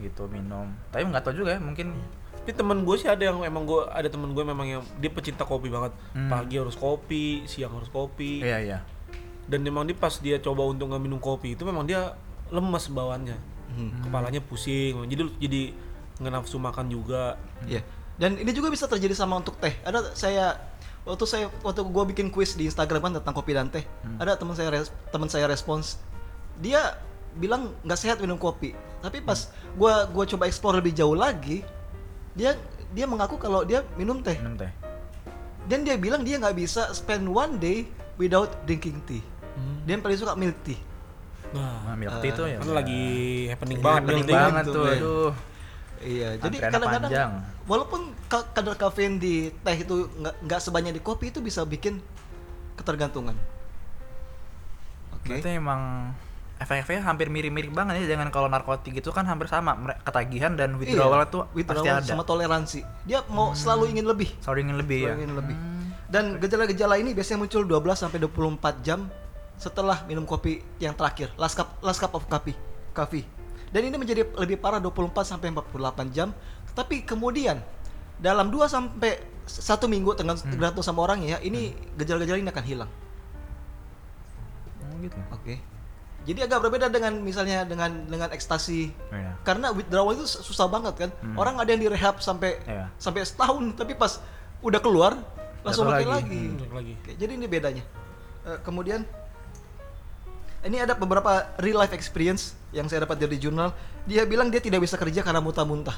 [0.00, 0.72] gitu minum.
[0.90, 1.94] Tapi nggak tahu juga ya mungkin
[2.38, 5.44] Tapi temen gue sih ada yang emang gue ada temen gue memang yang dia pecinta
[5.44, 5.92] kopi banget.
[6.16, 6.32] Hmm.
[6.32, 8.40] Pagi harus kopi, siang harus kopi.
[8.40, 8.78] iya iya.
[9.44, 12.16] Dan memang dia pas dia coba untuk nggak minum kopi itu memang dia
[12.48, 13.36] lemes bawaannya.
[13.76, 14.00] Hmm.
[14.00, 14.96] Kepalanya pusing.
[15.12, 15.62] Jadi jadi
[16.24, 17.36] nggak nafsu makan juga.
[17.68, 17.84] Iya.
[18.18, 19.78] Dan ini juga bisa terjadi sama untuk teh.
[19.80, 20.58] Ada saya
[21.02, 23.86] waktu saya waktu gue bikin kuis di Instagram kan tentang kopi dan teh.
[24.18, 26.02] Ada teman saya res- teman saya respons.
[26.58, 26.98] Dia
[27.32, 28.74] bilang nggak sehat minum kopi.
[28.98, 31.62] Tapi pas gua gua coba explore lebih jauh lagi,
[32.34, 32.58] dia
[32.90, 34.34] dia mengaku kalau dia minum teh.
[34.36, 34.70] Minum teh.
[35.64, 39.22] Dan dia bilang dia nggak bisa spend one day without drinking tea.
[39.86, 40.78] Dia yang paling suka milk tea.
[41.48, 42.58] Nah, Nah, milk tea tuh ya.
[42.58, 43.00] kan lagi
[43.46, 44.42] happening Iya, banget tea kan.
[44.50, 44.84] banget tuh, tuh.
[44.84, 44.98] men.
[44.98, 45.30] Aduh.
[45.98, 47.30] Iya, jadi kadang-kadang
[47.64, 51.98] walaupun ka- kadar kafein di teh itu nggak sebanyak di kopi itu bisa bikin
[52.74, 53.34] ketergantungan.
[55.14, 55.26] Oke.
[55.34, 56.12] Berarti emang
[56.58, 61.18] efek-efeknya hampir mirip-mirip banget ya dengan kalau narkotik itu kan hampir sama ketagihan dan withdrawal
[61.18, 62.10] Iya, tuh withdrawal pasti ada Hmm.
[62.10, 62.80] sama toleransi.
[63.04, 64.28] Dia mau selalu ingin lebih.
[64.38, 65.56] selalu ingin lebih ya Selalu ingin lebih.
[66.08, 69.06] Dan gejala-gejala ini biasanya muncul 12 sampai 24 jam
[69.54, 72.54] setelah minum kopi yang terakhir, last cup last cup of coffee.
[72.90, 73.26] Coffee.
[73.68, 76.32] Dan ini menjadi lebih parah 24 sampai 48 jam.
[76.72, 77.60] Tapi kemudian
[78.16, 80.48] dalam 2 sampai satu minggu dengan Hmm.
[80.48, 82.90] tergantung sama orang ya, ini gejala-gejala ini akan hilang.
[84.82, 85.54] Oh, gitu Oke.
[86.26, 88.92] Jadi agak berbeda dengan misalnya dengan dengan ekstasi.
[89.08, 89.32] Iya.
[89.48, 91.10] Karena withdrawal itu susah banget kan.
[91.40, 92.92] Orang ada yang direhab sampai Iya.
[93.00, 94.20] sampai setahun, tapi pas
[94.60, 95.16] udah keluar
[95.64, 96.52] langsung pakai lagi.
[96.52, 96.68] lagi.
[96.68, 96.92] Lagi.
[97.00, 97.80] Oke, jadi ini bedanya.
[98.44, 99.08] Eh, kemudian
[100.62, 103.70] ini ada beberapa real life experience yang saya dapat dari jurnal.
[104.04, 105.94] Dia bilang dia tidak bisa kerja karena muntah-muntah.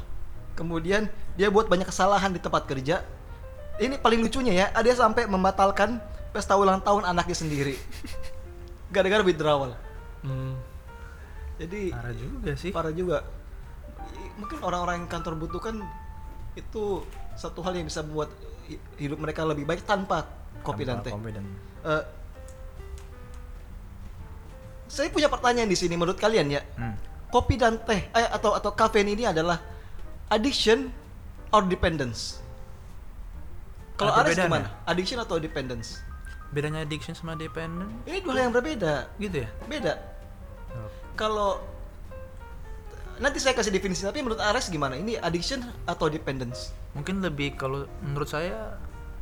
[0.52, 3.00] Kemudian dia buat banyak kesalahan di tempat kerja.
[3.80, 5.96] Ini paling lucunya ya, dia sampai membatalkan
[6.30, 7.74] pesta ulang tahun anaknya sendiri.
[8.92, 9.72] Gara-gara withdrawal.
[10.20, 10.58] Hmm.
[11.56, 13.24] Jadi parah juga sih parah juga.
[14.36, 15.80] Mungkin orang-orang yang kantor butuhkan
[16.56, 17.04] itu
[17.36, 18.32] satu hal yang bisa membuat
[18.68, 20.24] hi- hidup mereka lebih baik tanpa
[20.60, 21.12] kopi dan Tanpa teh.
[21.16, 21.44] kopi dan
[21.80, 22.02] Eh,
[24.90, 26.62] saya punya pertanyaan di sini menurut kalian ya.
[26.74, 26.98] Hmm.
[27.30, 29.62] Kopi dan teh eh, atau atau kafein ini adalah
[30.28, 30.90] addiction
[31.48, 32.42] or dependence?
[33.94, 34.44] Kalau bedanya?
[34.44, 34.68] gimana?
[34.84, 36.02] Addiction atau dependence?
[36.50, 39.06] bedanya addiction sama dependent Ini dua hal yang berbeda.
[39.16, 39.94] gitu ya Beda.
[41.14, 41.62] Kalau
[43.16, 44.98] nanti saya kasih definisi tapi menurut Ares gimana?
[44.98, 46.74] Ini addiction atau dependence?
[46.90, 48.74] mungkin lebih kalau menurut saya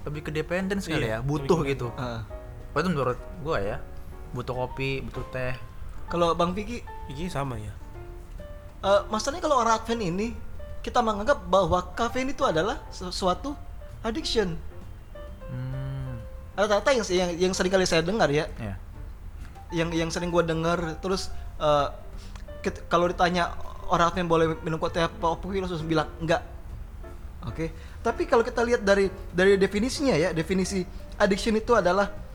[0.08, 2.24] lebih ke dependence kali Iya, ya butuh gitu Ah.
[2.72, 3.76] Oh, itu menurut gua ya
[4.32, 5.54] butuh kopi butuh teh
[6.08, 6.80] Kalau Bang Vicky,
[7.12, 7.72] Ini sama ya.
[8.80, 10.32] eh, masalahnya kalau orang Advent ini
[10.80, 13.52] kita menganggap bahwa kafein itu adalah sesuatu
[14.00, 14.56] addiction.
[15.52, 16.14] hmm.
[16.56, 18.74] Rata-rata yang yang, yang sering kali saya dengar ya, ya
[19.68, 21.28] yang yang sering gua dengar terus
[21.60, 21.88] eh,
[22.64, 23.52] ket- kalau ditanya
[23.92, 26.40] orang Advent boleh minum kopi apa kopi langsung bilang enggak.
[27.44, 27.72] Oke.
[28.04, 30.84] Tapi kalau kita lihat dari dari definisinya ya, definisi
[31.16, 32.27] addiction itu adalah uh,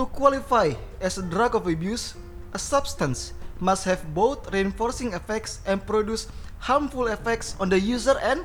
[0.00, 0.72] to qualify
[1.04, 2.16] as a drug of abuse,
[2.56, 8.40] a substance must have both reinforcing effects and produce harmful effects on the user and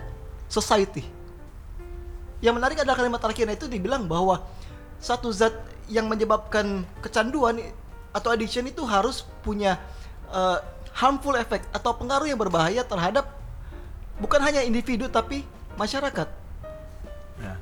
[0.51, 1.07] society.
[2.43, 4.43] Yang menarik adalah kalimat terakhirnya itu dibilang bahwa
[4.99, 5.55] satu zat
[5.87, 7.63] yang menyebabkan kecanduan
[8.11, 9.79] atau addiction itu harus punya
[10.35, 10.59] uh,
[10.91, 13.31] harmful effect atau pengaruh yang berbahaya terhadap
[14.19, 15.47] bukan hanya individu tapi
[15.79, 16.27] masyarakat.
[17.39, 17.55] Ya.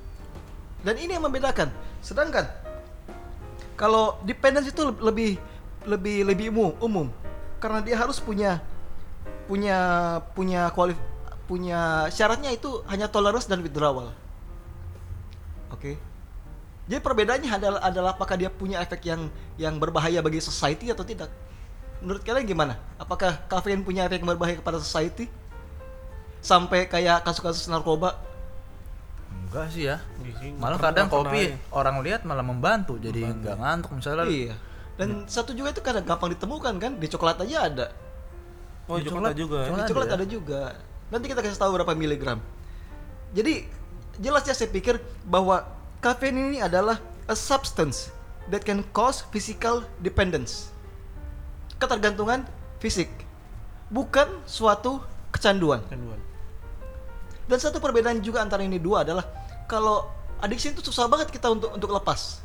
[0.82, 1.70] Dan ini yang membedakan.
[2.02, 2.63] Sedangkan
[3.74, 5.38] kalau dependence itu lebih
[5.84, 7.08] lebih lebih umum, umum
[7.60, 8.60] karena dia harus punya
[9.48, 9.78] punya
[10.36, 11.00] punya kualif
[11.44, 14.16] punya syaratnya itu hanya tolerance dan withdrawal.
[15.72, 16.00] Oke.
[16.88, 19.28] Jadi perbedaannya adalah adalah apakah dia punya efek yang
[19.60, 21.32] yang berbahaya bagi society atau tidak.
[22.04, 22.76] Menurut kalian gimana?
[23.00, 25.32] Apakah kafein punya efek yang berbahaya kepada society?
[26.44, 28.20] Sampai kayak kasus-kasus narkoba
[29.54, 30.02] Enggak sih ya.
[30.18, 31.58] Nggak Malah kadang kopi ya.
[31.70, 34.26] orang lihat malah membantu jadi nggak ngantuk misalnya.
[34.26, 34.56] Iya.
[34.98, 37.88] Dan satu juga itu kadang gampang ditemukan kan di coklat aja ada.
[38.90, 39.58] Oh, Di coklat coklat- juga.
[39.62, 39.68] ya?
[39.70, 40.16] coklat- di ada coklat ya?
[40.18, 40.62] ada juga.
[41.14, 42.40] Nanti kita kasih tahu berapa miligram.
[43.34, 43.54] Jadi
[44.18, 45.66] jelas ya saya pikir bahwa
[45.98, 48.10] kafein ini adalah a substance
[48.50, 50.74] that can cause physical dependence.
[51.78, 52.46] Ketergantungan
[52.78, 53.10] fisik.
[53.90, 55.86] Bukan suatu kecanduan.
[55.86, 56.20] Kecanduan.
[57.44, 59.26] Dan satu perbedaan juga antara ini dua adalah
[59.68, 60.10] kalau
[60.44, 62.44] addiction itu susah banget kita untuk untuk lepas.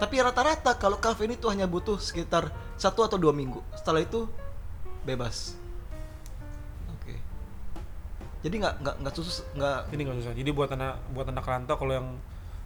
[0.00, 2.48] Tapi rata-rata kalau kafein itu hanya butuh sekitar
[2.80, 3.60] satu atau dua minggu.
[3.76, 4.24] Setelah itu
[5.04, 5.60] bebas.
[6.96, 7.20] Oke.
[8.40, 10.32] Jadi nggak nggak nggak susah nggak Ini nggak susah.
[10.32, 12.08] Jadi buat anak buat anak rantau kalau yang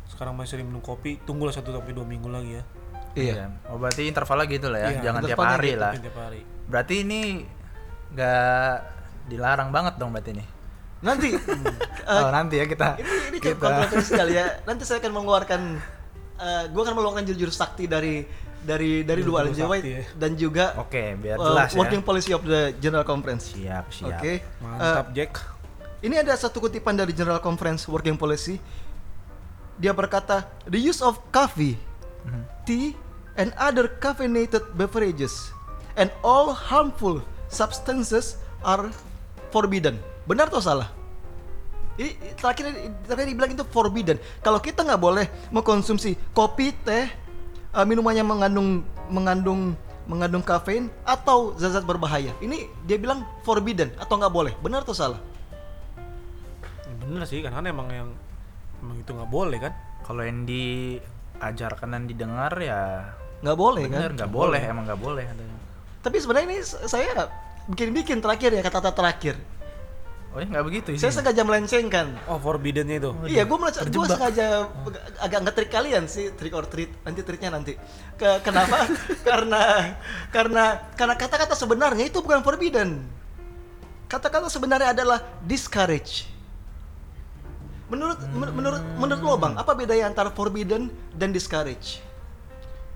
[0.07, 2.65] sekarang masih sering minum kopi, tunggulah satu sampai dua minggu lagi ya.
[3.19, 3.51] iya.
[3.67, 4.89] Oh berarti intervalnya gitu lah ya.
[4.95, 5.93] Iya, Jangan tiap hari gitu, lah.
[5.99, 6.41] Tiap hari.
[6.71, 7.21] Berarti ini
[8.15, 8.75] nggak
[9.27, 10.45] dilarang banget dong berarti ini.
[11.05, 11.37] Nanti
[12.11, 12.97] eh, oh nanti ya kita.
[12.97, 13.61] ini ini kita.
[13.61, 14.45] kontroversial ya.
[14.65, 15.61] Nanti saya akan mengeluarkan
[16.35, 18.25] eh gua akan mengeluarkan jurus sakti dari
[18.59, 20.03] dari dari dua sakti White ya.
[20.17, 21.79] dan juga Oke biar eh, jelas ya.
[21.79, 23.53] working policy of the General Conference.
[23.53, 24.19] Siap siap.
[24.19, 24.41] Oke.
[24.59, 25.33] Mantap, Eh, Jack.
[26.01, 28.57] Ini ada satu kutipan dari General Conference Working Policy.
[29.75, 31.77] Dia berkata, "The use of coffee,
[32.63, 32.93] tea,
[33.35, 35.33] and other caffeinated beverages
[35.95, 38.89] and all harmful substances are
[39.49, 40.89] forbidden." Benar atau salah?
[41.95, 42.75] Ini terakhir
[43.07, 44.19] terakhir dibilang itu forbidden.
[44.43, 47.07] Kalau kita nggak boleh mengkonsumsi kopi, teh,
[47.71, 52.35] eh, minuman yang mengandung mengandung mengandung kafein atau zat-zat berbahaya.
[52.43, 54.53] Ini dia bilang forbidden atau nggak boleh.
[54.59, 55.21] Benar atau salah?
[57.05, 58.11] Bener sih, karena emang yang
[58.83, 59.73] emang itu nggak boleh kan?
[60.05, 63.13] Kalau yang diajarkan dan didengar ya
[63.45, 65.25] nggak boleh bener kan nggak boleh emang nggak boleh
[66.01, 67.29] tapi sebenarnya ini saya
[67.69, 69.37] bikin-bikin terakhir ya kata-kata terakhir
[70.35, 71.15] Oh ya nggak begitu saya isinya?
[71.23, 73.11] sengaja melencengkan Oh, forbiddennya itu.
[73.25, 74.67] iya gue gue sengaja
[75.23, 76.91] agak ngetrik kalian sih trick or treat.
[77.01, 77.79] Nanti triknya nanti.
[78.15, 78.83] Ke, kenapa?
[79.29, 79.95] Karena
[80.29, 83.07] karena karena kata-kata sebenarnya itu bukan forbidden.
[84.11, 86.27] Kata-kata sebenarnya adalah discourage.
[87.87, 92.03] Menurut men- menurut menurut lo bang apa bedanya antara forbidden dan discourage?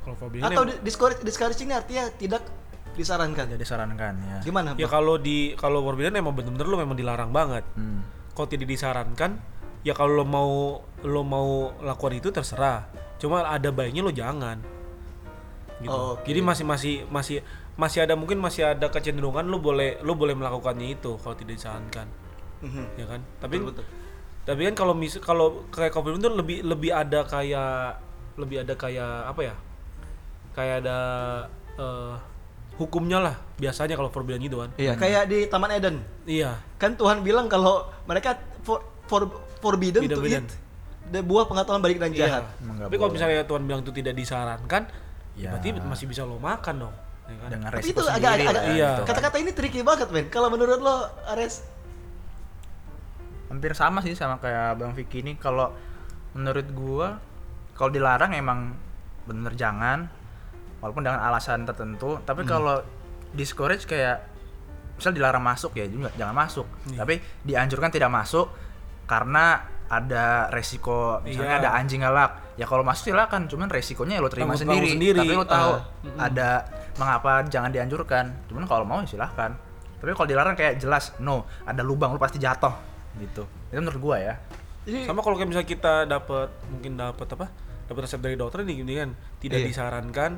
[0.03, 2.43] Kalau forbidden atau di- discourage discourage ini artinya tidak
[2.99, 4.39] disarankan Jadi sarankan ya.
[4.43, 7.63] gimana ya kalau di kalau forbidden emang bener-bener lo memang dilarang banget.
[7.73, 8.03] Hmm.
[8.35, 9.39] Kalau tidak disarankan,
[9.83, 10.51] ya kalau lo mau
[11.03, 12.87] lo mau lakukan itu terserah.
[13.17, 14.59] Cuma ada baiknya lo jangan.
[15.79, 15.91] Gitu.
[15.91, 16.27] Oke.
[16.27, 17.39] Jadi masih masih masih
[17.75, 22.11] masih ada mungkin masih ada kecenderungan lo boleh lo boleh melakukannya itu kalau tidak disarankan,
[22.59, 22.85] Mhm.
[22.99, 23.21] ya kan?
[23.39, 23.85] Tapi Betul, betul.
[24.43, 28.03] tapi kan kalau mis kalau kayak kopi itu lebih lebih ada kayak
[28.35, 29.55] lebih ada kayak apa ya
[30.51, 30.99] kayak ada
[31.75, 32.15] eh,
[32.79, 35.99] hukumnya lah biasanya kalau forbidden gitu kan Iya, kayak di Taman Eden.
[36.25, 40.47] iya Kan Tuhan bilang kalau mereka for, for- forbidden to Forbidden.
[40.47, 40.51] eat
[41.09, 42.45] the buah pengetahuan baik dan jahat.
[42.59, 44.83] Emang nggak tapi kalau misalnya Tuhan bilang itu tidak disarankan
[45.35, 45.51] Ya.
[45.51, 47.49] berarti masih bisa lo makan dong ya kan?
[47.49, 48.89] dengan Tapi itu agak, agak, agak- Iya.
[48.93, 50.27] gitu kata-kata ini tricky banget, men.
[50.29, 50.95] Kalau menurut lo,
[51.29, 51.63] Ares,
[53.47, 55.73] hampir sama sih sama kayak Bang Vicky ini kalau
[56.33, 57.17] menurut gua
[57.73, 58.75] kalau dilarang emang
[59.25, 60.11] bener jangan
[60.79, 62.51] walaupun dengan alasan tertentu tapi Hmm.
[62.51, 62.77] kalau
[63.31, 64.25] discourage kayak
[64.95, 66.99] misal dilarang masuk ya juga jangan masuk Iya.
[66.99, 68.51] tapi dianjurkan tidak masuk
[69.05, 71.63] karena ada resiko misalnya Iya.
[71.63, 75.19] ada anjing galak ya kalau masuk silakan cuman resikonya ya lo terima Tanggung- sendiri, sendiri.
[75.19, 75.83] tapi lo tahu Ah.
[76.21, 76.49] ada
[76.95, 79.55] mengapa jangan dianjurkan cuman kalau mau ya silahkan
[79.97, 82.75] tapi kalau dilarang kayak jelas no ada lubang lo pasti jatuh
[83.17, 84.35] gitu itu menurut gua ya
[84.83, 87.47] jadi sama kalau kayak misalnya kita dapat mungkin dapat apa
[87.85, 89.67] dapat resep dari dokter nih gini kan tidak Iya.
[89.69, 90.31] disarankan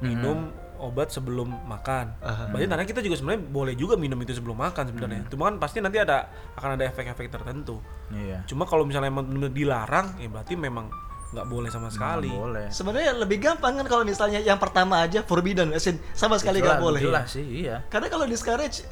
[0.00, 2.12] minum obat sebelum makan.
[2.18, 2.50] Aha.
[2.50, 5.22] Berarti tanda kita juga sebenarnya boleh juga minum itu sebelum makan sebenarnya.
[5.28, 7.78] Cuma kan pasti nanti ada akan ada efek-efek tertentu.
[8.10, 10.90] iya Cuma kalau misalnya emang benar dilarang, ya berarti memang
[11.32, 12.28] nggak boleh sama sekali.
[12.28, 16.36] Nggak boleh sebenarnya lebih gampang kan kalau misalnya yang pertama aja forbidden, as in sama
[16.36, 17.00] sekali nggak boleh.
[17.00, 18.84] jelas sih iya Karena kalau discourage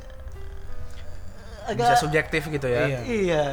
[1.63, 2.99] agak bisa subjektif gitu ya Iya.
[3.05, 3.45] iya.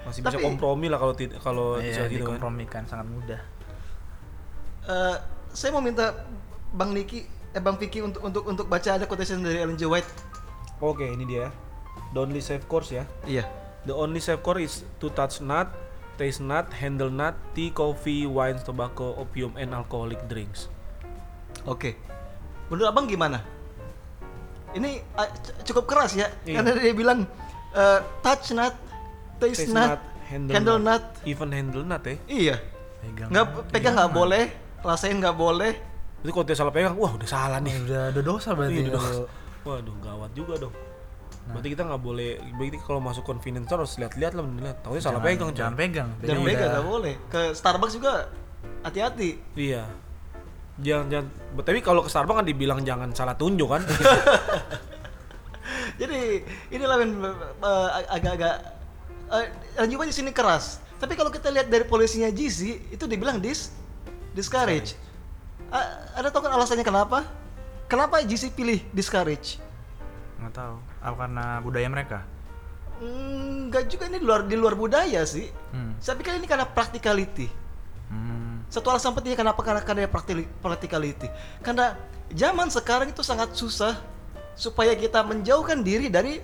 [0.00, 2.84] Masih bisa Tapi- kompromi lah kalau tidak kalau Iya, bisa gitu kan.
[2.86, 3.40] sangat mudah.
[4.88, 5.16] Eh,
[5.50, 6.14] saya mau minta
[6.72, 9.88] Bang Niki, eh Bang Vicky untuk untuk untuk baca ada quotation dari Ellen G.
[9.88, 10.08] White.
[10.78, 11.48] Oke, ini dia.
[12.12, 13.04] The only safe course ya.
[13.24, 13.48] Iya.
[13.84, 15.72] The only safe course is to touch not,
[16.16, 20.68] taste not, handle not, tea, coffee, wine, tobacco, opium, and alcoholic drinks.
[21.64, 21.96] Oke.
[22.68, 23.40] Menurut Abang gimana?
[24.76, 26.60] Ini c- cukup keras ya, Iya.
[26.60, 27.24] karena dia bilang
[27.72, 28.76] eh, touch not,
[29.40, 31.02] taste, Taste not, not, handle, handle not.
[31.16, 31.24] not.
[31.24, 32.16] Even handle not ya.
[32.28, 32.56] Iya.
[33.00, 33.28] Pegang.
[33.32, 34.44] Nggak pegang nggak boleh,
[34.84, 35.72] rasain nggak boleh.
[36.18, 37.72] Itu kalau dia salah pegang, wah udah salah nih.
[37.80, 38.80] udah ada dosa berarti.
[38.80, 39.00] Iya, udah.
[39.00, 40.74] kalau- Waduh, gawat juga dong.
[41.48, 45.16] Berarti kita nggak boleh, berarti kalau masuk convenience store harus lihat-lihat lah bener Tahu salah
[45.16, 46.08] Jangan- pegang, Jangan pegang.
[46.18, 47.14] Jadi pegang udah- nggak boleh.
[47.26, 48.12] Ke Starbucks juga
[48.82, 49.30] hati-hati.
[49.54, 49.82] Iya.
[50.78, 51.26] Jangan, jangan.
[51.58, 53.82] Tapi kalau ke Starbucks kan dibilang jangan salah tunjuk kan.
[55.98, 56.20] Jadi
[56.70, 57.12] inilah yang
[57.58, 58.54] eh, agak-agak
[59.28, 59.44] uh,
[59.76, 60.78] Ranjuma di sini keras.
[60.98, 63.70] Tapi kalau kita lihat dari polisinya GC itu dibilang dis
[64.32, 64.94] discourage.
[65.68, 67.24] A- ada tahu kan alasannya kenapa?
[67.88, 69.60] Kenapa GC pilih discourage?
[70.38, 70.76] nggak tahu.
[71.02, 72.18] Apa karena budaya mereka?
[73.02, 75.50] Hmm, Enggak juga ini di luar di luar budaya sih.
[75.74, 75.98] Hmm.
[75.98, 77.50] Saya pikir ini karena practicality.
[78.08, 78.62] Hmm.
[78.70, 81.26] Satu alasan pentingnya kenapa karena karena practi- practicality.
[81.60, 81.98] Karena
[82.30, 83.98] zaman sekarang itu sangat susah
[84.54, 86.38] supaya kita menjauhkan diri dari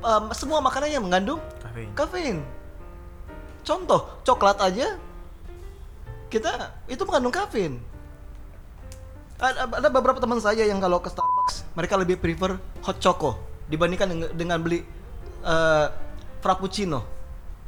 [0.00, 1.90] um, semua makanan yang mengandung Kafein.
[1.92, 2.38] kafein.
[3.60, 4.96] Contoh, coklat aja
[6.28, 7.80] kita itu mengandung kafein.
[9.38, 13.38] Ada, ada beberapa teman saya yang kalau ke Starbucks mereka lebih prefer hot choco
[13.70, 14.82] dibandingkan dengan, dengan beli
[15.46, 15.86] eh,
[16.42, 17.06] frappuccino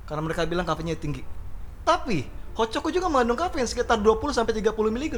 [0.02, 1.22] karena mereka bilang kafeinnya tinggi.
[1.86, 2.26] Tapi
[2.58, 5.14] hot choco juga mengandung kafein sekitar 20 sampai 30 mg.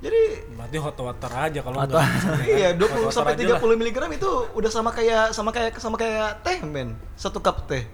[0.00, 0.22] Jadi
[0.56, 2.48] Berarti hot water aja kalau Atau- enggak.
[2.58, 5.94] iya Hot 20 water sampai aja 30 mg itu udah sama kayak sama kayak sama
[5.94, 6.98] kayak teh men.
[7.14, 7.86] Satu cup teh.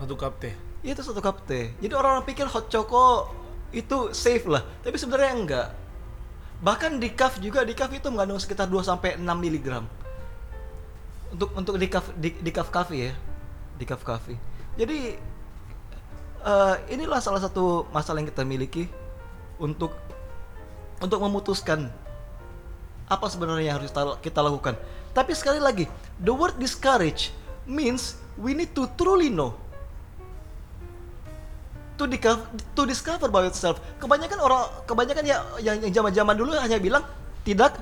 [0.00, 0.54] Satu cup teh.
[0.80, 1.76] Iya, Itu satu cup teh.
[1.76, 3.28] Jadi orang-orang pikir hot choco
[3.70, 5.68] itu safe lah, tapi sebenarnya enggak.
[6.60, 9.66] Bahkan di decaf juga decaf itu mengandung sekitar 2 sampai 6 mg.
[11.32, 13.12] Untuk untuk decaf di, decaf coffee ya.
[13.80, 14.36] Decaf coffee.
[14.76, 15.16] Jadi
[16.44, 18.84] eh, inilah salah satu masalah yang kita miliki
[19.56, 19.96] untuk
[21.00, 21.88] untuk memutuskan
[23.08, 23.90] apa sebenarnya yang harus
[24.20, 24.76] kita lakukan.
[25.16, 25.88] Tapi sekali lagi,
[26.22, 27.32] the word discourage
[27.64, 29.56] means we need to truly know
[32.00, 33.76] to discover, to discover by yourself.
[34.00, 37.04] Kebanyakan orang, kebanyakan ya yang yang zaman-zaman dulu hanya bilang
[37.44, 37.76] tidak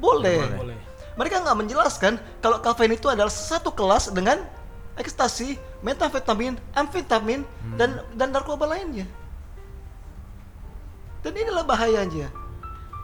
[0.00, 0.40] boleh.
[0.56, 0.78] Boleh.
[1.20, 4.40] Mereka nggak menjelaskan kalau kafein itu adalah satu kelas dengan
[4.96, 7.44] ekstasi, metafetamin, amfetamin,
[7.76, 9.04] dan dan narkoba lainnya.
[11.20, 12.32] Dan inilah bahayanya.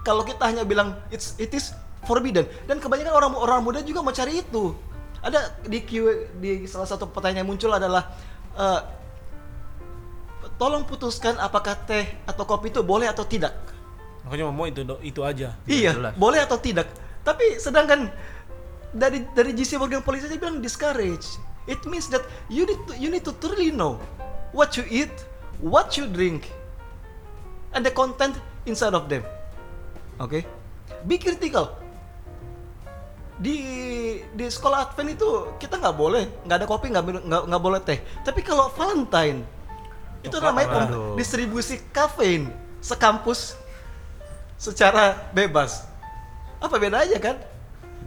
[0.03, 1.76] Kalau kita hanya bilang it's it is
[2.09, 4.72] forbidden dan kebanyakan orang orang muda juga mau cari itu.
[5.20, 5.90] Ada di Q
[6.40, 8.09] di salah satu pertanyaan yang muncul adalah
[8.57, 8.80] eh,
[10.59, 13.54] tolong putuskan apakah teh atau kopi itu boleh atau tidak.
[14.26, 15.54] Makanya mau itu itu aja.
[15.64, 16.12] Iya, jelas.
[16.18, 16.90] boleh atau tidak.
[17.22, 18.11] Tapi sedangkan
[18.92, 21.38] dari dari GC Morgan Polisi dia bilang discourage.
[21.70, 23.96] It means that you need to you need to truly know
[24.52, 25.12] what you eat,
[25.62, 26.50] what you drink,
[27.72, 28.36] and the content
[28.66, 29.22] inside of them.
[30.18, 30.42] Oke,
[31.06, 31.76] be critical.
[33.38, 33.56] Di
[34.34, 35.28] di sekolah Advent itu
[35.62, 37.04] kita nggak boleh, nggak ada kopi, nggak
[37.46, 38.00] nggak boleh teh.
[38.26, 39.57] Tapi kalau Valentine
[40.22, 42.50] itu namanya pem- distribusi kafein
[42.82, 43.54] sekampus
[44.58, 45.86] secara bebas.
[46.58, 47.36] Apa bedanya kan?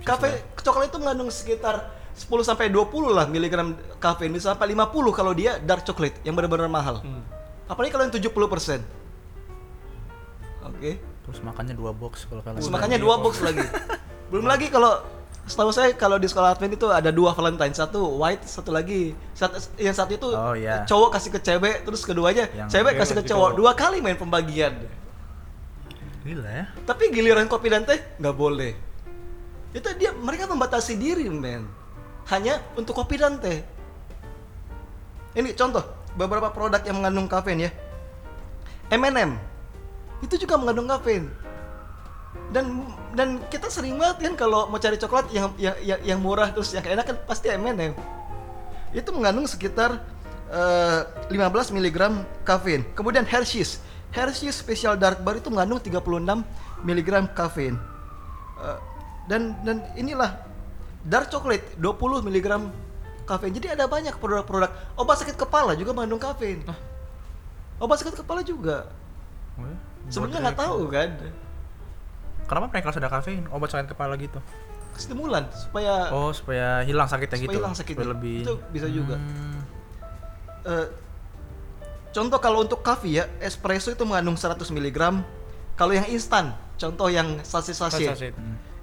[0.03, 5.32] Kafe coklat itu mengandung sekitar 10 sampai 20 lah miligram kafein, bisa sampai 50 kalau
[5.32, 6.99] dia dark chocolate yang benar-benar mahal.
[6.99, 7.24] Hmm.
[7.72, 8.84] Apalagi kalau yang 70%.
[10.68, 10.99] Oke.
[11.22, 12.59] Terus makannya dua box kalau kalian.
[12.59, 13.64] Terus Udah, makanya iya, dua box lagi.
[14.34, 14.99] Belum lagi kalau
[15.52, 19.12] setahu saya kalau di sekolah Advent itu ada dua Valentine, satu white, satu lagi.
[19.36, 20.88] Satu, yang satu itu Oh, iya.
[20.88, 23.60] cowok kasih ke cewek, terus keduanya Yang- cewek kasih ke cowok.
[23.60, 24.72] Dua kali main pembagian.
[26.24, 26.66] Gila ya.
[26.88, 28.72] Tapi giliran kopi dan teh nggak boleh.
[29.76, 31.68] Itu dia mereka membatasi diri, men.
[32.32, 33.60] Hanya untuk kopi dan teh.
[35.36, 35.84] Ini contoh
[36.16, 37.72] beberapa produk yang mengandung kafein ya.
[38.91, 39.39] M&M
[40.22, 41.32] itu juga mengandung kafein.
[42.52, 46.52] Dan dan kita sering banget kan kalau mau cari coklat yang yang yang, yang murah
[46.52, 47.96] terus yang enak kan pasti M&M.
[48.92, 50.00] Itu mengandung sekitar
[50.52, 51.02] eh,
[51.32, 51.98] 15 mg
[52.44, 52.84] kafein.
[52.96, 53.80] Kemudian Hershey's.
[54.12, 56.04] Hershey's Special Dark Bar itu mengandung 36
[56.84, 57.76] mg kafein.
[58.60, 58.80] Eh,
[59.32, 60.44] dan dan inilah
[61.08, 62.48] dark chocolate 20 mg
[63.24, 63.54] kafein.
[63.56, 64.72] Jadi ada banyak produk-produk.
[65.00, 66.62] Obat sakit kepala juga mengandung kafein.
[67.80, 68.92] Obat sakit kepala juga.
[69.56, 69.78] Oh ya?
[70.12, 71.10] Sebenarnya nggak tahu kan.
[72.46, 73.48] Kenapa mereka harus ada kafein?
[73.50, 74.39] Obat sakit kepala gitu.
[74.92, 77.58] Stimulan supaya Oh, supaya hilang sakitnya supaya gitu.
[77.58, 78.04] hilang sakitnya.
[78.04, 79.16] Supaya lebih Itu bisa juga.
[79.16, 79.60] Hmm.
[80.62, 80.88] eh,
[82.12, 85.00] contoh kalau untuk coffee ya, espresso itu mengandung 100 mg.
[85.74, 88.34] Kalau yang instan, contoh yang sachet-sachet Saset.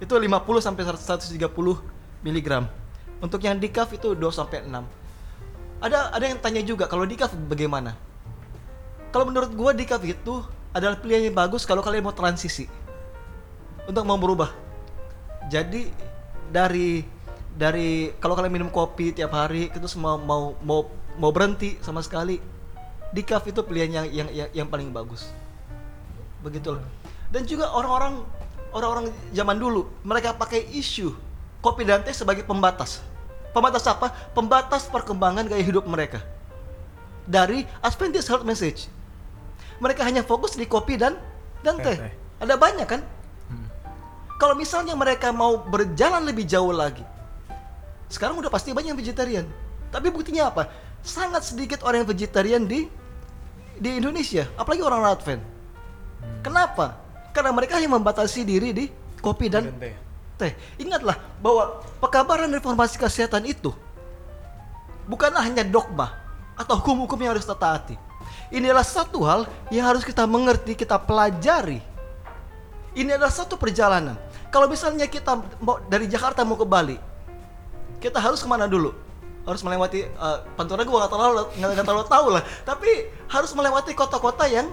[0.01, 1.39] itu 50 sampai 130
[2.25, 2.49] mg.
[3.21, 4.75] Untuk yang decaf itu 2 sampai 6.
[5.79, 7.95] Ada ada yang tanya juga kalau decaf bagaimana?
[9.13, 10.43] Kalau menurut gua decaf itu
[10.73, 12.67] adalah pilihan yang bagus kalau kalian mau transisi
[13.89, 14.53] untuk mau berubah.
[15.49, 15.89] Jadi
[16.53, 17.01] dari
[17.57, 22.39] dari kalau kalian minum kopi tiap hari itu semua mau mau mau berhenti sama sekali
[23.11, 25.32] decaf itu pilihan yang yang yang, yang paling bagus.
[26.45, 26.84] Begitulah.
[27.32, 28.20] Dan juga orang-orang
[28.76, 31.16] orang-orang zaman dulu mereka pakai isu
[31.64, 33.01] kopi dan teh sebagai pembatas.
[33.57, 34.12] Pembatas apa?
[34.36, 36.20] Pembatas perkembangan gaya hidup mereka.
[37.24, 38.93] Dari Adventist Health Message.
[39.80, 41.16] Mereka hanya fokus di kopi dan
[41.64, 41.97] dan teh.
[42.39, 43.01] Ada banyak kan?
[44.39, 47.03] Kalau misalnya mereka mau berjalan lebih jauh lagi,
[48.07, 49.47] sekarang udah pasti banyak yang vegetarian.
[49.91, 50.70] Tapi buktinya apa?
[51.03, 52.86] Sangat sedikit orang yang vegetarian di
[53.78, 55.43] di Indonesia, apalagi orang Advent.
[56.43, 56.99] Kenapa?
[57.34, 58.84] Karena mereka hanya membatasi diri di
[59.18, 59.95] kopi dan Dan teh.
[60.39, 60.53] teh.
[60.82, 63.74] Ingatlah bahwa pekabaran reformasi kesehatan itu
[65.07, 66.14] bukanlah hanya dogma
[66.59, 67.97] atau hukum-hukum yang harus kita taati.
[68.51, 69.41] Ini adalah satu hal
[69.72, 71.80] yang harus kita mengerti, kita pelajari.
[72.99, 74.18] Ini adalah satu perjalanan.
[74.49, 76.97] Kalau misalnya kita mau dari Jakarta mau ke Bali,
[78.01, 78.97] kita harus ke mana dulu?
[79.45, 82.43] Harus melewati uh, Pantura gua nggak terlalu nggak nggak terlalu tahu lah.
[82.65, 82.91] Tapi
[83.29, 84.73] harus melewati kota-kota yang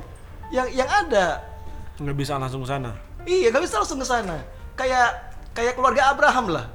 [0.53, 1.55] yang yang ada
[1.95, 2.91] Nggak bisa langsung ke sana.
[3.23, 4.37] Iya, gak bisa langsung ke sana.
[4.75, 5.09] Kayak
[5.55, 6.65] kayak keluarga Abraham lah.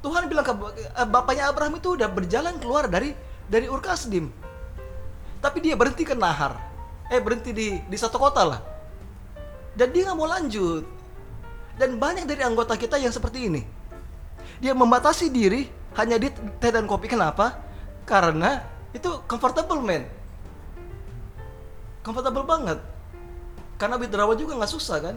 [0.00, 3.12] Tuhan bilang ke eh, bapaknya Abraham itu udah berjalan keluar dari
[3.44, 4.32] dari Ur Kasdim.
[5.38, 6.56] Tapi dia berhenti ke Nahar.
[7.12, 8.60] Eh berhenti di di satu kota lah.
[9.76, 10.97] Dan dia nggak mau lanjut.
[11.78, 13.62] Dan banyak dari anggota kita yang seperti ini.
[14.58, 17.06] Dia membatasi diri hanya di teh dan kopi.
[17.06, 17.54] Kenapa?
[18.02, 20.02] Karena itu comfortable man.
[22.02, 22.82] Comfortable banget.
[23.78, 25.16] Karena withdrawal juga nggak susah kan?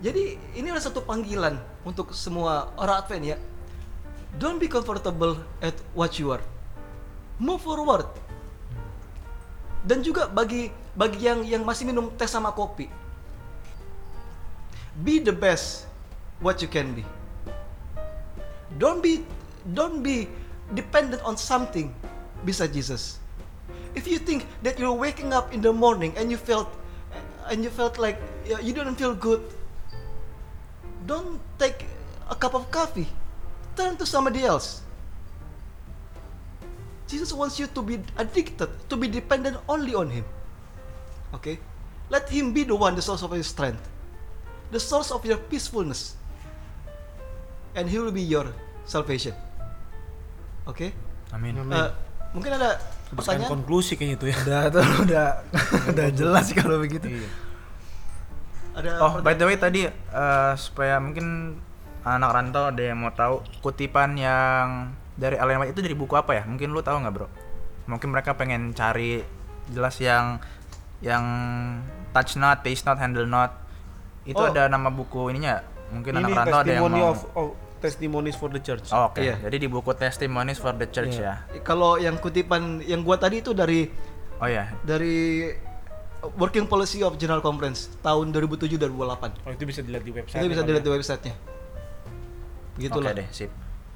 [0.00, 3.36] Jadi ini adalah satu panggilan untuk semua orang Advent ya.
[4.40, 6.42] Don't be comfortable at what you are.
[7.38, 8.08] Move forward.
[9.86, 12.99] Dan juga bagi bagi yang yang masih minum teh sama kopi.
[15.04, 15.86] Be the best
[16.40, 17.04] what you can be.
[18.78, 19.24] Don't be
[19.74, 20.28] don't be
[20.74, 21.94] dependent on something
[22.44, 23.18] besides Jesus.
[23.94, 26.70] If you think that you're waking up in the morning and you felt
[27.50, 29.42] and you felt like you didn't feel good,
[31.06, 31.86] don't take
[32.30, 33.08] a cup of coffee.
[33.74, 34.82] Turn to somebody else.
[37.10, 40.24] Jesus wants you to be addicted, to be dependent only on Him.
[41.34, 41.58] Okay?
[42.08, 43.82] Let Him be the one, the source of your strength,
[44.70, 46.14] the source of your peacefulness,
[47.74, 48.50] and He will be your
[48.86, 49.34] salvation.
[50.66, 50.94] Okay?
[51.34, 51.58] Amin.
[51.58, 51.74] Amin.
[51.74, 51.90] Eh,
[52.34, 52.78] mungkin ada
[53.14, 53.50] pertanyaan?
[53.50, 54.36] konklusi kayaknya itu ya.
[54.42, 55.26] Udah tuh udah
[55.94, 57.06] udah jelas kalau begitu.
[57.06, 57.28] Iya.
[58.70, 61.58] Ada Oh, by the way tadi eh, supaya mungkin
[62.06, 66.32] anak rantau ada yang mau tahu kutipan yang dari Ellen White itu dari buku apa
[66.32, 66.42] ya?
[66.48, 67.28] Mungkin lu tahu nggak, Bro?
[67.90, 69.20] Mungkin mereka pengen cari
[69.68, 70.40] jelas yang
[71.04, 71.24] yang
[72.16, 73.59] touch not, taste not, handle not.
[74.22, 74.46] Itu Oh.
[74.46, 75.64] ada nama buku ininya.
[75.90, 77.10] Mungkin Ini anak rantau ada yang mau.
[77.10, 77.46] of, of
[77.78, 78.88] testimonies for the church.
[78.90, 79.40] Oh, Oke, Iya.
[79.40, 81.48] jadi di buku Testimonies for the Church Iya.
[81.48, 81.60] ya.
[81.60, 83.88] Kalau yang kutipan yang gua tadi itu dari
[84.36, 85.48] Oh ya, dari
[86.34, 89.32] Working Policy of General Conference tahun 2007 2008.
[89.42, 90.36] Oh itu bisa dilihat di website.
[90.38, 91.34] Itu bisa ya, dilihat di Bang, websitenya.
[91.34, 93.12] oke Begitulah.
[93.14, 93.50] deh, sip.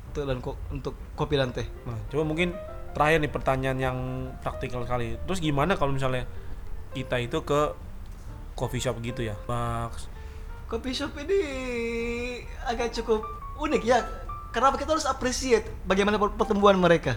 [0.07, 1.65] Itu dan ko- untuk kopi dan teh.
[1.65, 1.85] ya.
[1.87, 2.53] Nah, coba mungkin
[2.93, 3.97] terakhir nih pertanyaan yang
[4.39, 5.17] praktikal kali.
[5.21, 6.25] Terus gimana kalau misalnya
[6.93, 7.61] kita itu ke
[8.55, 10.07] coffee shop gitu ya, Max?
[10.75, 11.39] Kopi shop ini
[12.67, 13.23] agak cukup
[13.63, 14.03] unik ya.
[14.51, 17.15] Kenapa kita harus appreciate bagaimana per- pertumbuhan mereka?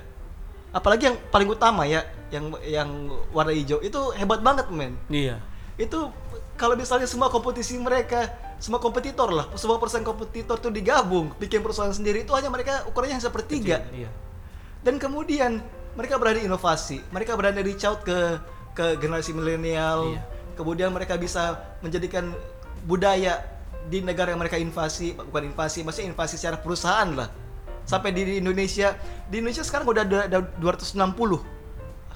[0.69, 4.93] Apalagi yang paling utama ya, yang yang warna hijau itu hebat banget men.
[5.09, 5.41] Iya.
[5.73, 6.13] Itu
[6.53, 8.29] kalau misalnya semua kompetisi mereka,
[8.61, 13.17] semua kompetitor lah, semua persen kompetitor tuh digabung, bikin perusahaan sendiri itu hanya mereka ukurannya
[13.17, 13.81] hanya sepertiga.
[13.89, 14.13] Iya.
[14.85, 15.65] Dan kemudian
[15.97, 18.37] mereka berani inovasi, mereka berani reach out ke
[18.77, 20.13] ke generasi milenial.
[20.13, 20.21] Iya.
[20.53, 22.37] Kemudian mereka bisa menjadikan
[22.87, 23.43] budaya
[23.87, 27.27] di negara yang mereka invasi, bukan invasi, maksudnya invasi secara perusahaan lah.
[27.87, 28.95] Sampai di, Indonesia,
[29.27, 30.95] di Indonesia sekarang udah ada, ada 260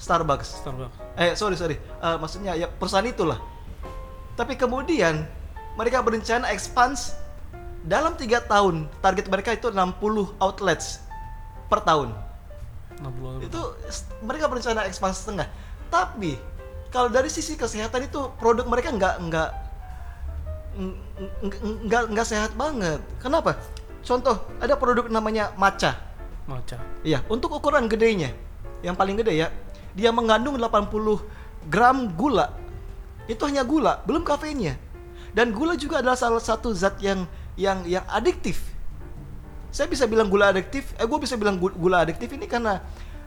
[0.00, 0.64] Starbucks.
[0.64, 0.96] Starbucks.
[1.16, 3.38] Eh sorry sorry, Eh, maksudnya ya perusahaan itulah.
[4.36, 5.28] Tapi kemudian
[5.76, 6.96] mereka berencana expand
[7.84, 8.88] dalam tiga tahun.
[9.00, 11.00] Target mereka itu 60 outlets
[11.72, 12.12] per tahun
[13.00, 13.60] 60 itu
[14.20, 15.48] mereka berencana ekspansi setengah
[15.88, 16.36] tapi
[16.92, 19.71] kalau dari sisi kesehatan itu produk mereka nggak nggak ng- ng-
[21.86, 23.60] nggak nggak sehat banget kenapa
[24.02, 26.12] contoh ada produk namanya matcha
[26.46, 26.78] maca.
[27.06, 28.34] Iya, untuk ukuran gedenya
[28.82, 29.48] yang paling gede ya,
[29.94, 31.22] dia mengandung 80
[31.70, 32.50] gram gula.
[33.30, 34.74] Itu hanya gula, belum kafeinnya.
[35.32, 38.58] Dan gula juga adalah salah satu zat yang yang yang adiktif.
[39.72, 42.82] Saya bisa bilang gula adiktif, eh gue bisa bilang gu- gula adiktif ini karena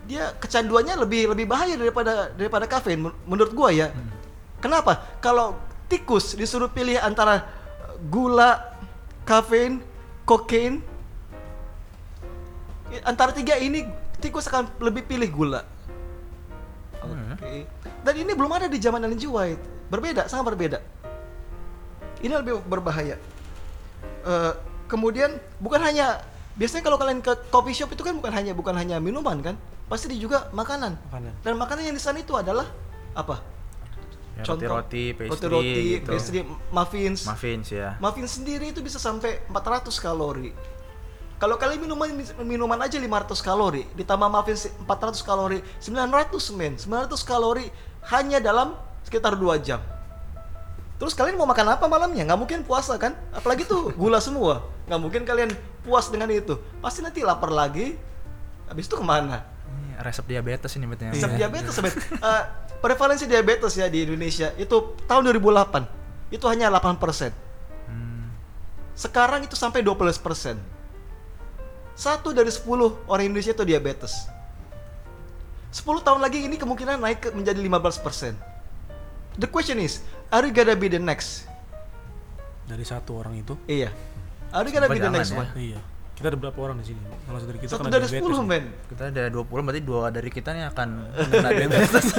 [0.05, 3.89] dia kecanduannya lebih lebih bahaya daripada daripada kafein men- menurut gua ya.
[4.61, 5.01] Kenapa?
[5.17, 7.45] Kalau tikus disuruh pilih antara
[8.09, 8.75] gula,
[9.23, 9.81] kafein,
[10.25, 10.81] kokain,
[13.05, 13.85] antara tiga ini
[14.19, 15.61] tikus akan lebih pilih gula.
[17.05, 17.69] Oke.
[18.05, 19.29] Dan ini belum ada di zaman Ellen G.
[19.29, 19.89] White.
[19.89, 20.79] Berbeda, sangat berbeda.
[22.21, 23.21] Ini lebih berbahaya.
[24.25, 24.53] Eh,
[24.89, 26.21] kemudian bukan hanya
[26.57, 29.55] biasanya kalau kalian ke coffee shop itu kan bukan hanya bukan hanya minuman kan,
[29.85, 30.97] pasti di juga makanan.
[31.11, 31.33] Makanan.
[31.45, 32.65] Dan makanan yang di sana itu adalah
[33.13, 33.54] apa?
[34.35, 36.11] Ya, Contoh, roti-roti, pastry, roti-roti, gitu.
[36.11, 37.23] pastry, muffins.
[37.23, 37.95] Muffins ya.
[37.97, 40.51] Muffin sendiri itu bisa sampai 400 kalori.
[41.35, 42.11] Kalau kalian minuman
[42.43, 43.07] minuman aja 500
[43.39, 46.75] kalori, ditambah muffin se- 400 kalori, 900 men.
[46.75, 47.71] 900 kalori
[48.07, 49.79] hanya dalam sekitar 2 jam.
[50.95, 52.23] Terus kalian mau makan apa malamnya?
[52.23, 53.15] Nggak mungkin puasa kan?
[53.31, 54.63] Apalagi tuh gula semua.
[54.87, 55.51] Nggak mungkin kalian
[55.83, 56.55] puas dengan itu.
[56.79, 57.95] Pasti nanti lapar lagi.
[58.67, 59.43] Habis itu ke mana?
[59.67, 61.11] Ini resep diabetes ini betulnya.
[61.11, 61.93] Resep diabetes, sobat.
[61.95, 62.43] Eh,
[62.85, 67.33] prevalensi diabetes ya di Indonesia itu tahun 2008 itu hanya 8%.
[67.89, 68.29] Hmm.
[68.93, 70.21] Sekarang itu sampai 12%.
[71.97, 72.61] Satu dari 10
[73.09, 74.29] orang Indonesia itu diabetes.
[75.73, 78.37] 10 tahun lagi ini kemungkinan naik ke menjadi 15%.
[79.41, 81.49] The question is, are you gonna be the next?
[82.69, 83.57] Dari satu orang itu.
[83.65, 83.89] Iya.
[84.53, 85.41] Are you gonna be the next ya.
[85.41, 85.49] one?
[85.57, 85.81] Iya.
[86.15, 87.03] Kita ada berapa orang di sini?
[87.27, 88.47] Satu dari kita Satu kena dari diabetes 10 nih.
[88.47, 88.63] men.
[88.87, 90.89] Kita ada 20 berarti dua dari kita nih akan
[91.31, 92.05] kena diabetes.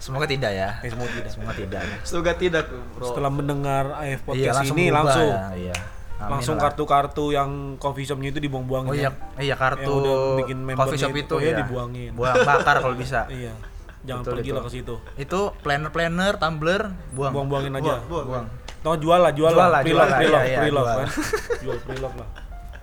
[0.00, 0.80] Semoga tidak ya.
[0.80, 1.30] Eh, semoga tidak.
[1.30, 1.96] Semoga tidak ya.
[2.08, 2.64] Semoga tidak,
[2.96, 3.04] bro.
[3.04, 5.76] Setelah mendengar AF Iya, podcast ini berubah langsung ya, Iya.
[6.20, 8.92] Amin langsung kartu-kartu yang coffee shopnya itu dibuang-buangin.
[8.92, 9.08] Oh iya,
[9.40, 11.58] iya kartu Yang udah bikin coffee shop itu, itu oh iya, ya.
[11.64, 12.10] dibuangin.
[12.12, 13.24] Buang bakar kalau bisa.
[13.32, 13.52] Iya.
[14.00, 14.56] Jangan Betul pergi itu.
[14.56, 14.94] lah ke situ.
[15.20, 16.82] Itu planner-planner, tumbler,
[17.12, 17.32] buang.
[17.36, 18.00] Buang-buangin aja.
[18.08, 18.46] Buang, buang.
[18.80, 20.84] Tau jual lah, jual, Jual lah, jual lah, pre-love, iya, iya, jual.
[20.88, 21.08] kan.
[21.64, 22.28] jual pre-love lah.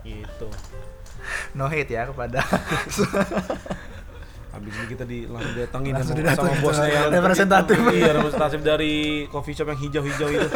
[0.06, 0.48] Gitu.
[1.58, 2.40] No hate ya kepada
[4.58, 7.78] Habis ini kita di langsung datangin Langsung sama, sama bosnya yang representatif.
[7.94, 8.94] Iya, representatif dari
[9.30, 10.48] coffee shop yang hijau-hijau itu.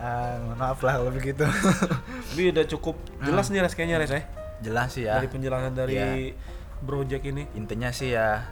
[0.00, 1.44] Mohon maaf lah kalau begitu.
[2.30, 4.22] Tapi udah cukup jelas nih res kayaknya res ya.
[4.60, 5.22] Jelas sih ya.
[5.22, 6.34] Dari penjelasan dari Iya.
[6.82, 7.46] project ini.
[7.54, 8.42] Intinya sih ya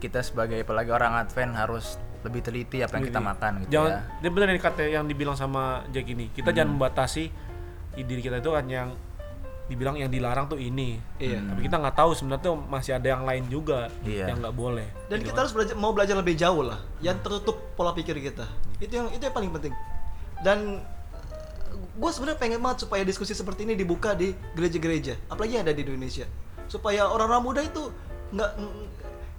[0.00, 3.92] kita sebagai apalagi orang Advent harus lebih teliti apa yang kita Jadi, makan gitu jangan,
[3.92, 4.00] ya.
[4.20, 6.28] Dia benar yang kata yang dibilang sama Jack ini.
[6.32, 7.24] Kita jangan membatasi
[8.00, 8.88] diri kita itu kan yang
[9.70, 10.98] dibilang yang dilarang tuh ini.
[11.22, 11.38] Iya.
[11.38, 14.34] Tapi kita nggak tahu sebenarnya tuh masih ada yang lain juga Iya.
[14.34, 14.90] yang nggak boleh.
[15.06, 16.82] Dan kita harus belajar mau belajar lebih jauh lah.
[16.98, 18.50] Yang tertutup pola pikir kita.
[18.82, 19.72] Itu yang itu yang paling penting.
[20.42, 20.82] Dan
[21.70, 25.84] gue sebenarnya pengen banget supaya diskusi seperti ini dibuka di gereja-gereja, apalagi yang ada di
[25.84, 26.26] Indonesia,
[26.66, 27.92] supaya orang-orang muda itu
[28.34, 28.50] nggak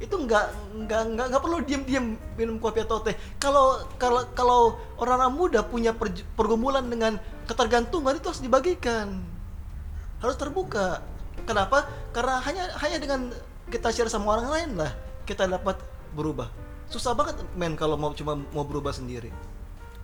[0.02, 0.46] itu nggak
[0.90, 3.14] nggak nggak nggak perlu diam-diam minum kopi atau teh.
[3.38, 4.62] Kalau kalau kalau
[4.98, 5.94] orang-orang muda punya
[6.38, 9.22] pergumulan dengan ketergantungan itu harus dibagikan,
[10.22, 11.02] harus terbuka.
[11.44, 11.90] Kenapa?
[12.14, 13.34] Karena hanya hanya dengan
[13.68, 14.92] kita share sama orang lain lah
[15.26, 15.80] kita dapat
[16.14, 16.48] berubah.
[16.92, 19.32] Susah banget men kalau mau cuma mau berubah sendiri.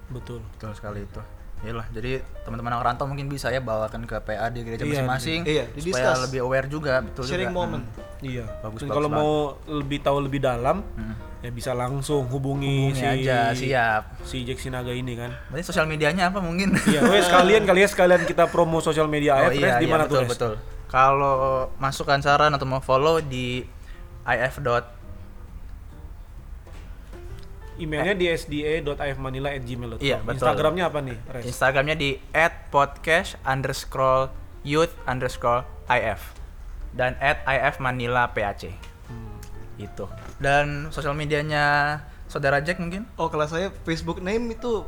[0.09, 0.39] Betul.
[0.55, 1.21] Betul sekali itu.
[1.57, 5.41] Iyalah, jadi teman-teman orang rantau mungkin bisa ya bawakan ke PA di gereja Iya, masing-masing
[5.43, 7.59] iya, supaya lebih aware juga, betul Sharing juga.
[7.59, 7.83] moment.
[8.17, 8.45] Iya.
[8.61, 9.19] Bagus, Dan bagus kalau banget.
[9.19, 9.33] mau
[9.67, 11.17] lebih tahu lebih dalam, Hmm.
[11.39, 14.03] ya bisa langsung hubungi, Hubungi si aja, siap.
[14.21, 15.33] si Jack Sinaga ini kan.
[15.49, 16.77] Berarti sosial medianya apa mungkin?
[16.77, 20.05] Iya, wes sekalian kali ya sekalian kita promo sosial media oh iya, di iya mana
[20.05, 20.29] betul tuh Res?
[20.29, 20.53] betul.
[20.87, 21.35] Kalau
[21.77, 23.65] masukkan saran atau mau follow di
[24.25, 24.55] if
[27.77, 30.01] Emailnya di sda.afmanila@gmail.com.
[30.01, 30.33] Iya, betul.
[30.35, 31.43] Instagramnya apa nih, Res?
[31.45, 32.17] Instagramnya di
[32.67, 36.33] @podcast underscore youth underscore if
[36.91, 38.67] dan @if manila pac
[39.07, 39.37] Hmm.
[39.77, 40.03] itu
[40.37, 44.83] dan sosial medianya saudara Jack mungkin Oh kalau saya Facebook name itu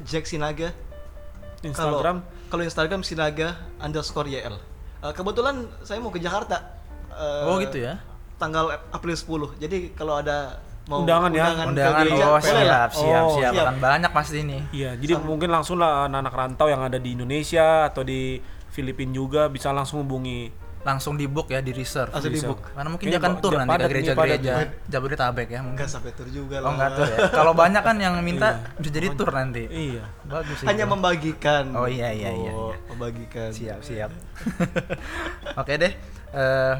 [0.00, 0.70] Jack Sinaga.
[1.60, 4.56] Instagram Kalau Instagram Sinaga underscore YL.
[5.02, 6.78] Eh, kebetulan saya mau ke Jakarta.
[7.10, 7.98] eh, oh gitu ya
[8.38, 9.60] Tanggal April 10.
[9.60, 10.56] Jadi kalau ada
[10.86, 11.44] mau Undangan ya?
[11.62, 12.88] undangan gereja, oh boleh lah.
[12.88, 13.64] siap siap Oh, siap siap.
[13.64, 17.84] akan banyak pasti ini Iya, jadi mungkin langsung lah anak-anak rantau yang ada di Indonesia
[17.86, 20.50] atau di Filipina juga bisa langsung hubungi.
[20.80, 22.64] langsung di book ya di reserve Langsung di book.
[22.64, 24.52] karena mungkin dia akan dia nanti ke gereja-gereja
[24.88, 26.64] Jabodetabek ya mungkin Enggak sampai tur juga lah.
[26.64, 30.08] oh enggak tur ya kalau banyak kan yang minta bisa jadi tur nanti Iya.
[30.24, 30.92] bagus sih Hanya itu.
[30.96, 31.64] membagikan.
[31.70, 32.76] Oh, iya, iya, iya, Oh, iya.
[32.88, 33.52] Membagikan.
[33.52, 34.08] siap siap
[35.60, 35.92] oke deh
[36.32, 36.74] eh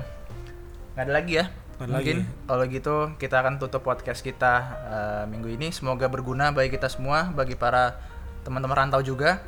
[0.90, 1.44] nggak ada lagi ya
[1.80, 2.44] Mungkin lagi.
[2.44, 4.52] kalau gitu kita akan tutup podcast kita
[4.84, 7.96] eh, minggu ini semoga berguna bagi kita semua bagi para
[8.42, 9.40] teman-teman rantau juga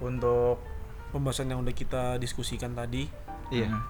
[0.00, 0.58] untuk
[1.10, 3.10] Pembahasan yang udah kita diskusikan tadi
[3.50, 3.66] Iya.
[3.66, 3.82] Hmm.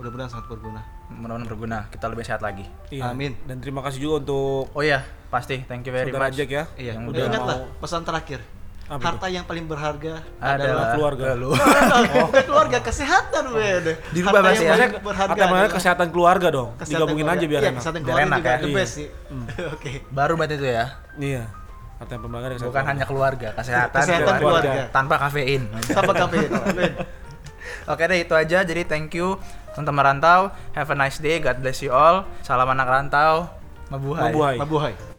[0.00, 0.80] Mudah-mudahan sangat berguna.
[1.12, 1.78] Mudah-mudahan berguna.
[1.86, 2.64] Kita lebih sehat lagi.
[2.88, 3.12] Iya.
[3.12, 3.36] Amin.
[3.44, 5.60] Dan terima kasih juga untuk Oh iya, pasti.
[5.60, 6.40] Thank you very saudara much.
[6.40, 6.64] Jack ya.
[6.74, 6.96] Iya.
[6.96, 8.40] Yang Udah udah mau- pesan terakhir.
[8.84, 11.32] Apa Harta yang paling berharga Adalah keluarga.
[11.32, 11.56] lu.
[12.28, 13.96] Bukan keluarga, kesehatan, men.
[14.12, 14.72] Dirubah Harta bahasa yang ya.
[14.76, 16.68] paling Maksudnya berharga kata mana adalah kesehatan keluarga dong.
[16.74, 17.40] kesehatan Digabungin keluarga.
[17.40, 17.78] aja biar iya, enak.
[17.80, 18.54] kesehatan Biar keluarga enak juga ya.
[18.54, 18.76] the Iya.
[18.76, 19.08] best sih.
[19.74, 19.92] Oke.
[20.10, 20.84] Baru berarti itu ya.
[21.16, 21.42] Iya.
[21.94, 24.70] Harta yang paling berharga Bukan hanya keluarga, kesehatan, Kesehatan keluarga.
[24.90, 25.62] tanpa kafein.
[25.86, 26.50] Sama kafein.
[27.90, 28.58] Oke deh itu aja.
[28.60, 29.40] Jadi thank you
[29.72, 30.40] teman-teman rantau.
[30.72, 31.36] Have a nice day.
[31.38, 32.28] God bless you all.
[32.40, 33.48] Salam anak rantau.
[33.88, 34.28] Mabuhay.
[34.28, 34.56] Mabuhay.
[34.58, 35.13] Mabuhay.